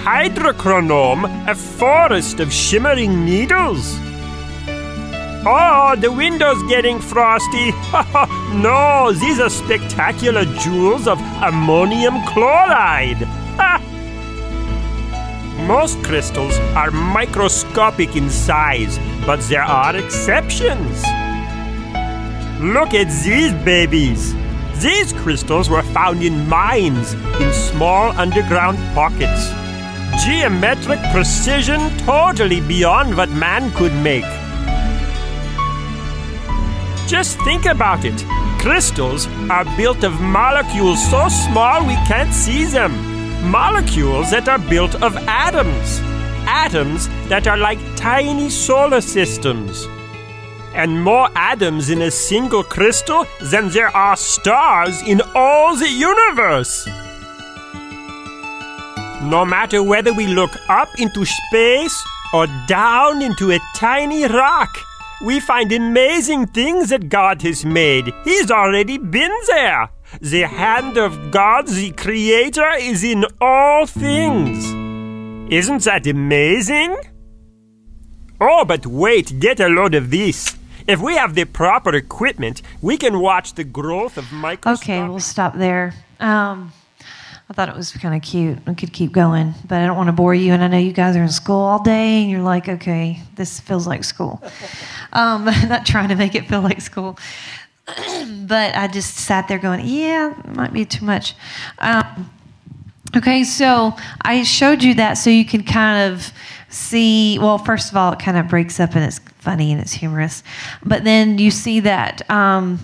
Hydrochrome, 0.03 1.49
a 1.49 1.55
forest 1.55 2.41
of 2.41 2.53
shimmering 2.53 3.25
needles. 3.25 3.97
Oh, 5.47 5.95
the 5.97 6.11
window's 6.11 6.61
getting 6.65 6.99
frosty. 6.99 7.71
no, 8.61 9.13
these 9.13 9.39
are 9.39 9.49
spectacular 9.49 10.45
jewels 10.59 11.07
of 11.07 11.21
ammonium 11.41 12.21
chloride. 12.27 13.21
Most 15.69 16.03
crystals 16.03 16.59
are 16.75 16.91
microscopic 16.91 18.17
in 18.17 18.31
size, 18.31 18.99
but 19.25 19.39
there 19.43 19.63
are 19.63 19.95
exceptions. 19.95 21.05
Look 22.61 22.93
at 22.93 23.09
these 23.25 23.55
babies. 23.65 24.35
These 24.83 25.15
crystals 25.15 25.71
were 25.71 25.83
found 25.95 26.23
in 26.23 26.47
mines 26.47 27.15
in 27.41 27.51
small 27.55 28.11
underground 28.19 28.77
pockets. 28.95 29.49
Geometric 30.23 31.01
precision 31.11 31.81
totally 32.01 32.61
beyond 32.61 33.17
what 33.17 33.31
man 33.31 33.71
could 33.73 33.95
make. 34.03 34.29
Just 37.09 37.41
think 37.45 37.65
about 37.65 38.05
it. 38.05 38.27
Crystals 38.61 39.27
are 39.49 39.65
built 39.79 40.05
of 40.05 40.21
molecules 40.21 41.03
so 41.11 41.29
small 41.31 41.87
we 41.87 41.95
can't 42.05 42.35
see 42.35 42.67
them. 42.67 42.93
Molecules 43.51 44.31
that 44.33 44.51
are 44.51 44.59
built 44.59 44.97
of 44.97 45.17
atoms. 45.17 46.01
Atoms 46.47 47.09
that 47.31 47.47
are 47.47 47.57
like 47.57 47.79
tiny 47.97 48.51
solar 48.51 49.01
systems 49.01 49.89
and 50.75 51.03
more 51.03 51.29
atoms 51.35 51.91
in 51.91 52.03
a 52.03 52.11
single 52.11 52.63
crystal 52.63 53.27
than 53.41 53.69
there 53.71 53.95
are 53.97 54.17
stars 54.17 55.03
in 55.03 55.21
all 55.35 55.77
the 55.77 55.89
universe. 55.89 56.87
No 59.23 59.45
matter 59.45 59.83
whether 59.83 60.13
we 60.13 60.27
look 60.27 60.53
up 60.69 60.89
into 60.99 61.25
space 61.25 62.03
or 62.33 62.47
down 62.67 63.21
into 63.23 63.53
a 63.53 63.61
tiny 63.75 64.25
rock, 64.27 64.71
we 65.23 65.41
find 65.41 65.71
amazing 65.73 66.47
things 66.47 66.89
that 66.89 67.11
God 67.11 67.43
has 67.43 67.65
made. 67.65 68.13
He's 68.25 68.51
already 68.51 68.97
been 68.97 69.37
there. 69.49 69.91
The 70.21 70.43
hand 70.43 70.97
of 70.97 71.31
God, 71.31 71.67
the 71.67 71.93
Creator, 71.93 72.71
is 72.79 73.05
in 73.05 73.27
all 73.41 73.87
things. 73.87 74.65
Isn't 75.53 75.85
that 75.85 76.07
amazing? 76.07 76.97
Oh, 78.41 78.65
but 78.65 78.87
wait, 78.87 79.39
get 79.39 79.61
a 79.61 79.69
load 79.69 79.95
of 79.95 80.11
this. 80.11 80.57
If 80.91 81.01
we 81.01 81.15
have 81.15 81.37
the 81.37 81.45
proper 81.45 81.95
equipment, 81.95 82.63
we 82.83 82.97
can 82.97 83.21
watch 83.21 83.55
the 83.55 83.63
growth 83.63 84.19
of 84.19 84.33
microscopic. 84.33 84.89
Okay, 84.89 85.09
we'll 85.09 85.21
stop 85.21 85.55
there. 85.55 85.95
Um, 86.19 86.73
I 87.49 87.53
thought 87.53 87.69
it 87.69 87.77
was 87.77 87.93
kind 87.93 88.13
of 88.13 88.23
cute. 88.23 88.59
We 88.67 88.75
could 88.75 88.93
keep 88.93 89.13
going, 89.13 89.55
but 89.69 89.81
I 89.81 89.87
don't 89.87 89.97
want 89.97 90.09
to 90.09 90.13
bore 90.13 90.35
you. 90.35 90.53
And 90.53 90.65
I 90.65 90.67
know 90.67 90.79
you 90.79 90.93
guys 90.93 91.15
are 91.15 91.23
in 91.23 91.29
school 91.29 91.61
all 91.61 91.81
day, 91.81 92.23
and 92.23 92.29
you're 92.29 92.43
like, 92.43 92.69
okay, 92.69 93.21
this 93.37 93.61
feels 93.61 93.87
like 93.87 94.03
school. 94.03 94.43
Um, 95.13 95.45
not 95.69 95.87
trying 95.87 96.09
to 96.11 96.15
make 96.15 96.37
it 96.37 96.47
feel 96.49 96.61
like 96.61 96.81
school, 96.81 97.19
but 97.87 98.77
I 98.77 98.89
just 98.93 99.17
sat 99.17 99.49
there 99.49 99.59
going, 99.59 99.85
yeah, 99.85 100.39
it 100.39 100.55
might 100.55 100.73
be 100.73 100.85
too 100.85 101.05
much. 101.05 101.35
Um, 101.81 102.31
okay, 103.17 103.43
so 103.43 103.97
I 104.23 104.45
showed 104.45 104.85
you 104.85 104.95
that 104.95 105.15
so 105.15 105.31
you 105.31 105.45
can 105.45 105.65
kind 105.65 106.13
of 106.13 106.33
see. 106.71 107.39
Well, 107.39 107.59
first 107.59 107.91
of 107.91 107.97
all, 107.97 108.13
it 108.13 108.19
kind 108.19 108.39
of 108.39 108.49
breaks 108.49 108.81
up 108.81 108.95
and 108.95 109.05
it's 109.05 109.19
funny 109.39 109.73
and 109.73 109.81
it's 109.81 109.93
humorous. 109.93 110.43
But 110.85 111.05
then 111.05 111.39
you 111.39 111.51
see 111.51 111.81
that 111.81 112.29
um, 112.31 112.79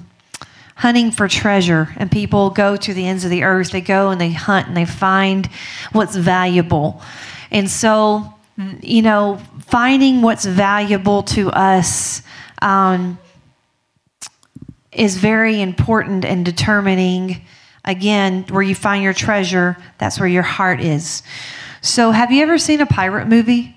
hunting 0.75 1.11
for 1.11 1.29
treasure, 1.29 1.89
and 1.97 2.11
people 2.11 2.51
go 2.51 2.77
to 2.77 2.93
the 2.95 3.07
ends 3.07 3.25
of 3.25 3.31
the 3.31 3.45
earth. 3.45 3.71
They 3.71 3.81
go 3.81 4.11
and 4.11 4.21
they 4.21 4.33
hunt 4.33 4.69
and 4.69 4.77
they 4.77 4.85
find 4.85 5.47
what's 5.93 6.17
valuable. 6.17 7.01
And 7.51 7.71
so, 7.71 8.35
you 8.81 9.03
know, 9.03 9.41
finding 9.67 10.23
what's 10.23 10.45
valuable 10.45 11.23
to 11.23 11.51
us 11.51 12.23
um, 12.61 13.19
is 14.93 15.17
very 15.17 15.61
important 15.61 16.25
in 16.25 16.43
determining, 16.43 17.43
again, 17.85 18.45
where 18.49 18.63
you 18.63 18.75
find 18.75 19.03
your 19.03 19.13
treasure, 19.13 19.77
that's 19.99 20.19
where 20.19 20.29
your 20.29 20.43
heart 20.43 20.81
is. 20.81 21.23
So, 21.83 22.11
have 22.11 22.33
you 22.33 22.43
ever 22.43 22.59
seen 22.59 22.81
a 22.81 22.87
pirate 22.87 23.29
movie? 23.29 23.76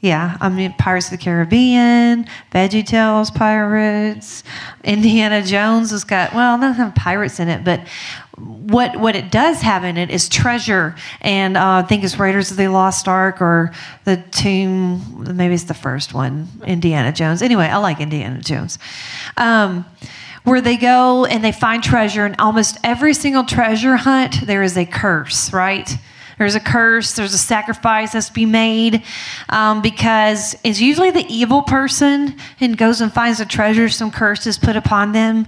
Yeah, 0.00 0.36
I 0.40 0.50
mean 0.50 0.74
Pirates 0.74 1.06
of 1.06 1.12
the 1.12 1.24
Caribbean, 1.24 2.26
Veggie 2.52 2.86
Tales 2.86 3.30
pirates, 3.30 4.44
Indiana 4.84 5.42
Jones 5.42 5.90
has 5.90 6.04
got 6.04 6.34
well, 6.34 6.58
doesn't 6.58 6.76
have 6.76 6.94
pirates 6.94 7.40
in 7.40 7.48
it, 7.48 7.64
but 7.64 7.80
what 8.36 9.00
what 9.00 9.16
it 9.16 9.30
does 9.30 9.62
have 9.62 9.84
in 9.84 9.96
it 9.96 10.10
is 10.10 10.28
treasure, 10.28 10.94
and 11.22 11.56
uh, 11.56 11.76
I 11.76 11.82
think 11.82 12.04
it's 12.04 12.18
Raiders 12.18 12.50
of 12.50 12.58
the 12.58 12.68
Lost 12.68 13.08
Ark 13.08 13.40
or 13.40 13.72
the 14.04 14.22
Tomb. 14.30 15.24
Maybe 15.34 15.54
it's 15.54 15.64
the 15.64 15.74
first 15.74 16.12
one, 16.12 16.48
Indiana 16.66 17.10
Jones. 17.10 17.40
Anyway, 17.40 17.64
I 17.64 17.78
like 17.78 17.98
Indiana 17.98 18.40
Jones. 18.40 18.78
Um, 19.38 19.86
where 20.44 20.60
they 20.60 20.76
go 20.76 21.24
and 21.24 21.42
they 21.42 21.52
find 21.52 21.82
treasure, 21.82 22.26
and 22.26 22.36
almost 22.38 22.76
every 22.84 23.14
single 23.14 23.44
treasure 23.44 23.96
hunt 23.96 24.46
there 24.46 24.62
is 24.62 24.76
a 24.76 24.84
curse, 24.84 25.52
right? 25.52 25.90
There's 26.38 26.54
a 26.54 26.60
curse, 26.60 27.12
there's 27.14 27.32
a 27.32 27.38
sacrifice 27.38 28.12
that's 28.12 28.28
to 28.28 28.32
be 28.32 28.46
made 28.46 29.02
um, 29.48 29.80
because 29.80 30.54
it's 30.64 30.80
usually 30.80 31.10
the 31.10 31.24
evil 31.28 31.62
person 31.62 32.36
and 32.60 32.76
goes 32.76 33.00
and 33.00 33.12
finds 33.12 33.40
a 33.40 33.46
treasure, 33.46 33.88
some 33.88 34.10
curse 34.10 34.46
is 34.46 34.58
put 34.58 34.76
upon 34.76 35.12
them. 35.12 35.46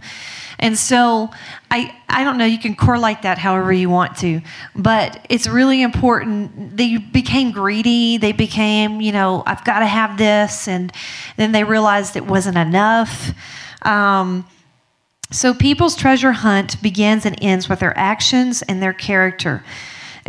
And 0.60 0.76
so 0.76 1.30
I, 1.70 1.94
I 2.08 2.24
don't 2.24 2.36
know, 2.36 2.44
you 2.44 2.58
can 2.58 2.74
correlate 2.74 3.22
that 3.22 3.38
however 3.38 3.72
you 3.72 3.88
want 3.88 4.16
to, 4.18 4.40
but 4.74 5.24
it's 5.28 5.46
really 5.46 5.82
important. 5.82 6.76
They 6.76 6.96
became 6.96 7.52
greedy. 7.52 8.16
They 8.16 8.32
became, 8.32 9.00
you 9.00 9.12
know, 9.12 9.44
I've 9.46 9.64
got 9.64 9.80
to 9.80 9.86
have 9.86 10.18
this. 10.18 10.66
And 10.66 10.92
then 11.36 11.52
they 11.52 11.62
realized 11.62 12.16
it 12.16 12.26
wasn't 12.26 12.56
enough. 12.56 13.32
Um, 13.82 14.46
so 15.30 15.54
people's 15.54 15.94
treasure 15.94 16.32
hunt 16.32 16.82
begins 16.82 17.24
and 17.24 17.38
ends 17.42 17.68
with 17.68 17.80
their 17.80 17.96
actions 17.96 18.62
and 18.62 18.82
their 18.82 18.94
character. 18.94 19.62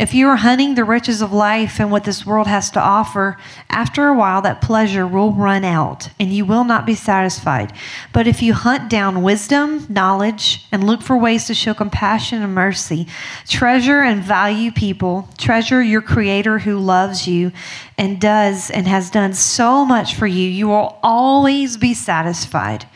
If 0.00 0.14
you 0.14 0.28
are 0.28 0.36
hunting 0.36 0.76
the 0.76 0.84
riches 0.84 1.20
of 1.20 1.30
life 1.30 1.78
and 1.78 1.90
what 1.90 2.04
this 2.04 2.24
world 2.24 2.46
has 2.46 2.70
to 2.70 2.80
offer, 2.80 3.36
after 3.68 4.06
a 4.06 4.16
while 4.16 4.40
that 4.40 4.62
pleasure 4.62 5.06
will 5.06 5.34
run 5.34 5.62
out 5.62 6.08
and 6.18 6.32
you 6.32 6.46
will 6.46 6.64
not 6.64 6.86
be 6.86 6.94
satisfied. 6.94 7.74
But 8.10 8.26
if 8.26 8.40
you 8.40 8.54
hunt 8.54 8.88
down 8.88 9.20
wisdom, 9.20 9.84
knowledge, 9.90 10.66
and 10.72 10.86
look 10.86 11.02
for 11.02 11.18
ways 11.18 11.46
to 11.48 11.54
show 11.54 11.74
compassion 11.74 12.42
and 12.42 12.54
mercy, 12.54 13.08
treasure 13.46 14.00
and 14.00 14.22
value 14.22 14.72
people, 14.72 15.28
treasure 15.36 15.82
your 15.82 16.00
Creator 16.00 16.60
who 16.60 16.78
loves 16.78 17.28
you 17.28 17.52
and 17.98 18.18
does 18.18 18.70
and 18.70 18.88
has 18.88 19.10
done 19.10 19.34
so 19.34 19.84
much 19.84 20.14
for 20.14 20.26
you, 20.26 20.48
you 20.48 20.68
will 20.68 20.98
always 21.02 21.76
be 21.76 21.92
satisfied. 21.92 22.86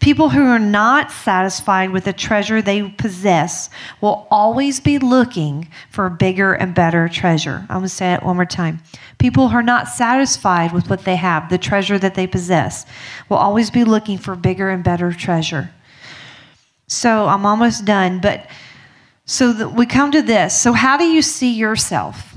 People 0.00 0.30
who 0.30 0.46
are 0.46 0.58
not 0.58 1.10
satisfied 1.10 1.90
with 1.90 2.04
the 2.04 2.12
treasure 2.14 2.62
they 2.62 2.88
possess 2.88 3.68
will 4.00 4.26
always 4.30 4.80
be 4.80 4.98
looking 4.98 5.68
for 5.90 6.06
a 6.06 6.10
bigger 6.10 6.54
and 6.54 6.74
better 6.74 7.06
treasure. 7.06 7.66
I'm 7.68 7.78
going 7.78 7.82
to 7.82 7.88
say 7.90 8.14
it 8.14 8.22
one 8.22 8.36
more 8.36 8.46
time. 8.46 8.80
People 9.18 9.50
who 9.50 9.56
are 9.56 9.62
not 9.62 9.88
satisfied 9.88 10.72
with 10.72 10.88
what 10.88 11.04
they 11.04 11.16
have, 11.16 11.50
the 11.50 11.58
treasure 11.58 11.98
that 11.98 12.14
they 12.14 12.26
possess, 12.26 12.86
will 13.28 13.36
always 13.36 13.70
be 13.70 13.84
looking 13.84 14.16
for 14.16 14.34
bigger 14.34 14.70
and 14.70 14.82
better 14.82 15.12
treasure. 15.12 15.70
So 16.86 17.28
I'm 17.28 17.44
almost 17.44 17.84
done, 17.84 18.20
but 18.20 18.46
so 19.26 19.52
that 19.52 19.74
we 19.74 19.84
come 19.84 20.10
to 20.12 20.22
this. 20.22 20.58
So, 20.58 20.72
how 20.72 20.96
do 20.96 21.04
you 21.04 21.22
see 21.22 21.52
yourself? 21.52 22.36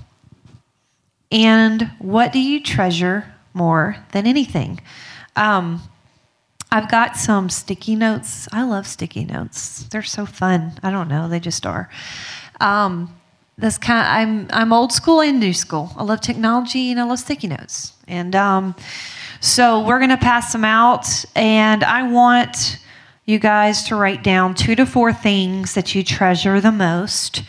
And 1.31 1.89
what 1.97 2.31
do 2.31 2.39
you 2.39 2.61
treasure 2.61 3.33
more 3.55 3.95
than 4.11 4.27
anything? 4.27 4.79
Um, 5.35 5.81
I've 6.73 6.89
got 6.89 7.15
some 7.15 7.49
sticky 7.49 7.95
notes. 7.95 8.47
I 8.51 8.63
love 8.63 8.87
sticky 8.87 9.25
notes. 9.25 9.83
They're 9.91 10.01
so 10.01 10.25
fun. 10.25 10.73
I 10.81 10.89
don't 10.89 11.07
know, 11.07 11.29
they 11.29 11.39
just 11.39 11.67
are. 11.67 11.87
Um, 12.59 13.15
that's 13.59 13.77
kind 13.77 14.07
I'm 14.07 14.47
I'm 14.51 14.73
old 14.73 14.91
school 14.91 15.21
and 15.21 15.39
new 15.39 15.53
school. 15.53 15.91
I 15.95 16.01
love 16.01 16.21
technology 16.21 16.89
and 16.89 16.99
I 16.99 17.03
love 17.03 17.19
sticky 17.19 17.49
notes. 17.49 17.93
And 18.07 18.35
um, 18.35 18.75
so 19.39 19.85
we're 19.85 19.99
gonna 19.99 20.17
pass 20.17 20.51
them 20.51 20.65
out, 20.65 21.05
and 21.35 21.83
I 21.83 22.01
want 22.09 22.79
you 23.25 23.37
guys 23.37 23.83
to 23.83 23.95
write 23.95 24.23
down 24.23 24.55
two 24.55 24.73
to 24.73 24.87
four 24.87 25.13
things 25.13 25.75
that 25.75 25.93
you 25.93 26.03
treasure 26.03 26.59
the 26.59 26.71
most, 26.71 27.43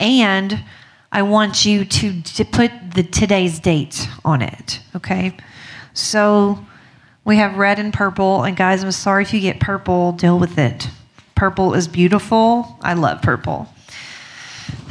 and 0.00 0.64
I 1.12 1.20
want 1.20 1.66
you 1.66 1.84
to, 1.84 2.22
to 2.22 2.44
put 2.46 2.70
the 2.94 3.02
today's 3.02 3.60
date 3.60 4.08
on 4.24 4.40
it. 4.40 4.80
Okay, 4.96 5.36
so 5.92 6.64
we 7.28 7.36
have 7.36 7.58
red 7.58 7.78
and 7.78 7.92
purple. 7.92 8.42
And 8.44 8.56
guys, 8.56 8.82
I'm 8.82 8.90
sorry 8.90 9.22
if 9.22 9.34
you 9.34 9.40
get 9.40 9.60
purple, 9.60 10.12
deal 10.12 10.38
with 10.38 10.56
it. 10.56 10.88
Purple 11.34 11.74
is 11.74 11.86
beautiful. 11.86 12.78
I 12.80 12.94
love 12.94 13.20
purple. 13.20 13.68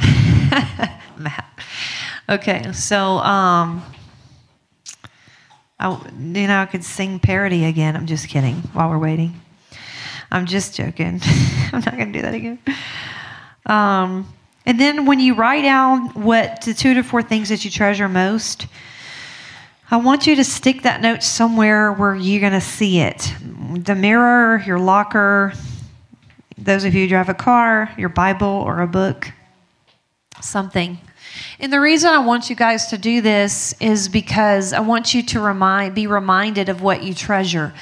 Matt. 1.18 1.46
Okay, 2.28 2.70
so 2.72 3.18
um, 3.18 3.82
I, 5.80 6.00
you 6.16 6.46
know, 6.46 6.60
I 6.60 6.66
could 6.66 6.84
sing 6.84 7.18
parody 7.18 7.64
again. 7.64 7.96
I'm 7.96 8.06
just 8.06 8.28
kidding 8.28 8.54
while 8.72 8.88
we're 8.88 8.98
waiting. 8.98 9.40
I'm 10.30 10.46
just 10.46 10.76
joking. 10.76 11.20
I'm 11.72 11.80
not 11.80 11.96
going 11.96 12.12
to 12.12 12.18
do 12.20 12.22
that 12.22 12.34
again. 12.34 12.60
Um, 13.66 14.32
and 14.64 14.78
then 14.78 15.06
when 15.06 15.18
you 15.18 15.34
write 15.34 15.62
down 15.62 16.10
what 16.10 16.62
the 16.62 16.72
two 16.72 16.94
to 16.94 17.02
four 17.02 17.20
things 17.20 17.48
that 17.48 17.64
you 17.64 17.70
treasure 17.72 18.08
most, 18.08 18.68
I 19.90 19.96
want 19.96 20.26
you 20.26 20.36
to 20.36 20.44
stick 20.44 20.82
that 20.82 21.00
note 21.00 21.22
somewhere 21.22 21.90
where 21.90 22.14
you're 22.14 22.42
going 22.42 22.52
to 22.52 22.60
see 22.60 23.00
it 23.00 23.34
the 23.72 23.94
mirror, 23.94 24.62
your 24.66 24.78
locker, 24.78 25.54
those 26.58 26.84
of 26.84 26.94
you 26.94 27.04
who 27.04 27.08
drive 27.08 27.30
a 27.30 27.34
car, 27.34 27.90
your 27.96 28.10
Bible 28.10 28.48
or 28.48 28.82
a 28.82 28.86
book, 28.86 29.32
something. 30.42 30.98
And 31.58 31.72
the 31.72 31.80
reason 31.80 32.10
I 32.10 32.18
want 32.18 32.50
you 32.50 32.56
guys 32.56 32.88
to 32.88 32.98
do 32.98 33.22
this 33.22 33.74
is 33.80 34.10
because 34.10 34.74
I 34.74 34.80
want 34.80 35.14
you 35.14 35.22
to 35.22 35.40
remind, 35.40 35.94
be 35.94 36.06
reminded 36.06 36.68
of 36.68 36.82
what 36.82 37.02
you 37.02 37.14
treasure. 37.14 37.72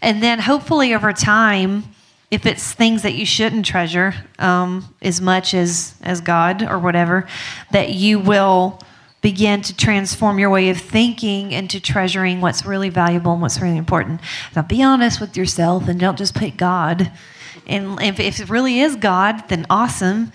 And 0.00 0.22
then 0.22 0.38
hopefully 0.38 0.94
over 0.94 1.12
time, 1.12 1.84
if 2.30 2.46
it's 2.46 2.72
things 2.72 3.02
that 3.02 3.12
you 3.12 3.26
shouldn't 3.26 3.66
treasure 3.66 4.14
um, 4.38 4.94
as 5.02 5.20
much 5.20 5.52
as, 5.52 5.96
as 6.02 6.22
God 6.22 6.62
or 6.62 6.78
whatever, 6.78 7.26
that 7.72 7.90
you 7.90 8.18
will 8.18 8.80
begin 9.22 9.62
to 9.62 9.74
transform 9.74 10.38
your 10.38 10.50
way 10.50 10.68
of 10.68 10.78
thinking 10.78 11.52
into 11.52 11.80
treasuring 11.80 12.40
what's 12.40 12.66
really 12.66 12.90
valuable 12.90 13.32
and 13.32 13.40
what's 13.40 13.60
really 13.60 13.76
important. 13.76 14.20
Now, 14.54 14.62
be 14.62 14.82
honest 14.82 15.20
with 15.20 15.36
yourself 15.36 15.88
and 15.88 15.98
don't 15.98 16.18
just 16.18 16.34
pick 16.34 16.56
God. 16.56 17.10
And 17.66 18.02
if, 18.02 18.18
if 18.18 18.40
it 18.40 18.50
really 18.50 18.80
is 18.80 18.96
God, 18.96 19.48
then 19.48 19.64
awesome. 19.70 20.32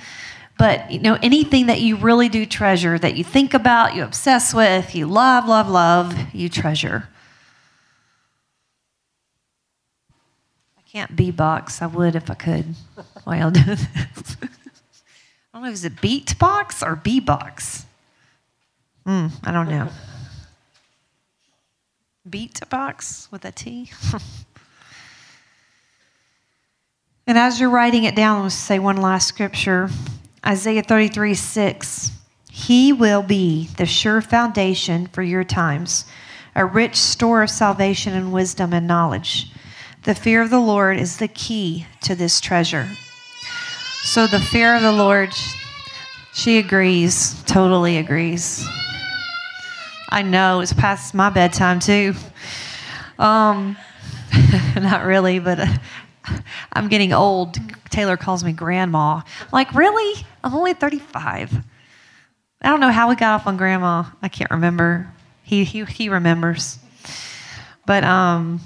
But 0.57 0.89
you 0.89 0.99
know, 0.99 1.17
anything 1.21 1.67
that 1.67 1.81
you 1.81 1.97
really 1.97 2.29
do 2.29 2.45
treasure, 2.45 2.97
that 2.97 3.15
you 3.15 3.23
think 3.25 3.53
about, 3.53 3.93
you 3.93 4.03
obsess 4.03 4.53
with, 4.53 4.95
you 4.95 5.05
love, 5.05 5.47
love, 5.47 5.69
love, 5.69 6.33
you 6.33 6.47
treasure. 6.47 7.09
I 10.77 10.81
can't 10.89 11.13
be 11.15 11.29
box. 11.29 11.81
I 11.81 11.87
would 11.87 12.15
if 12.15 12.31
I 12.31 12.35
could. 12.35 12.73
While 13.25 13.51
doing 13.51 13.65
this. 13.65 14.37
I 14.39 15.59
don't 15.59 15.63
know, 15.63 15.71
is 15.71 15.83
it 15.83 15.99
beat 15.99 16.39
box 16.39 16.81
or 16.81 16.95
B 16.95 17.19
box? 17.19 17.86
Mm, 19.07 19.31
I 19.45 19.51
don't 19.53 19.69
know. 19.69 19.87
Beat 22.29 22.61
a 22.61 22.65
box 22.65 23.29
with 23.31 23.45
a 23.45 23.53
T. 23.53 23.89
and 27.27 27.37
as 27.37 27.57
you're 27.57 27.69
writing 27.69 28.03
it 28.03 28.17
down, 28.17 28.43
let's 28.43 28.55
say 28.55 28.79
one 28.79 28.97
last 28.97 29.29
scripture 29.29 29.89
Isaiah 30.45 30.83
33 30.83 31.33
6. 31.33 32.11
He 32.51 32.91
will 32.91 33.23
be 33.23 33.69
the 33.77 33.85
sure 33.85 34.19
foundation 34.19 35.07
for 35.07 35.23
your 35.23 35.43
times, 35.45 36.05
a 36.55 36.65
rich 36.65 36.97
store 36.97 37.43
of 37.43 37.49
salvation 37.49 38.13
and 38.13 38.33
wisdom 38.33 38.73
and 38.73 38.87
knowledge. 38.87 39.51
The 40.03 40.15
fear 40.15 40.41
of 40.41 40.49
the 40.49 40.59
Lord 40.59 40.97
is 40.97 41.17
the 41.17 41.27
key 41.29 41.85
to 42.01 42.13
this 42.13 42.41
treasure. 42.41 42.87
So, 44.03 44.27
the 44.27 44.39
fear 44.39 44.75
of 44.75 44.81
the 44.81 44.91
Lord, 44.91 45.33
she 46.33 46.57
agrees, 46.57 47.41
totally 47.43 47.97
agrees. 47.97 48.67
I 50.09 50.21
know 50.21 50.61
it's 50.61 50.73
past 50.73 51.13
my 51.13 51.29
bedtime 51.29 51.79
too. 51.79 52.13
Um, 53.19 53.77
not 54.75 55.05
really, 55.05 55.39
but 55.39 55.59
uh, 55.59 55.77
I'm 56.71 56.87
getting 56.87 57.13
old. 57.13 57.57
Taylor 57.89 58.15
calls 58.15 58.43
me 58.43 58.53
grandma. 58.53 59.21
Like, 59.51 59.73
really? 59.73 60.25
I'm 60.43 60.53
only 60.53 60.73
35. 60.73 61.53
I 62.61 62.69
don't 62.69 62.79
know 62.79 62.91
how 62.91 63.09
we 63.09 63.15
got 63.15 63.41
off 63.41 63.47
on 63.47 63.57
grandma. 63.57 64.05
I 64.21 64.29
can't 64.29 64.51
remember. 64.51 65.11
He 65.43 65.63
he 65.63 65.83
he 65.85 66.09
remembers. 66.09 66.79
But 67.85 68.03
um, 68.03 68.59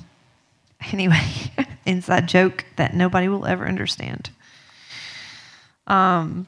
anyway, 0.91 1.27
inside 1.85 2.27
joke 2.27 2.65
that 2.77 2.93
nobody 2.93 3.27
will 3.27 3.45
ever 3.45 3.67
understand. 3.67 4.29
Um, 5.87 6.47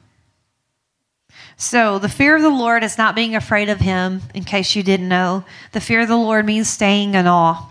so, 1.56 1.98
the 1.98 2.08
fear 2.08 2.34
of 2.36 2.42
the 2.42 2.50
Lord 2.50 2.82
is 2.82 2.98
not 2.98 3.14
being 3.14 3.36
afraid 3.36 3.68
of 3.68 3.80
Him, 3.80 4.22
in 4.34 4.44
case 4.44 4.74
you 4.74 4.82
didn't 4.82 5.08
know. 5.08 5.44
The 5.72 5.80
fear 5.80 6.00
of 6.00 6.08
the 6.08 6.16
Lord 6.16 6.44
means 6.44 6.68
staying 6.68 7.14
in 7.14 7.26
awe. 7.26 7.70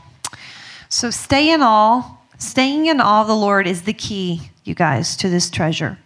So, 0.88 1.10
stay 1.10 1.52
in 1.52 1.62
awe. 1.62 2.18
Staying 2.38 2.86
in 2.86 3.02
awe 3.02 3.22
of 3.22 3.28
the 3.28 3.36
Lord 3.36 3.68
is 3.68 3.84
the 3.84 3.94
key, 3.94 4.52
you 4.64 4.74
guys, 4.74 5.16
to 5.18 5.30
this 5.30 5.50
treasure. 5.50 5.98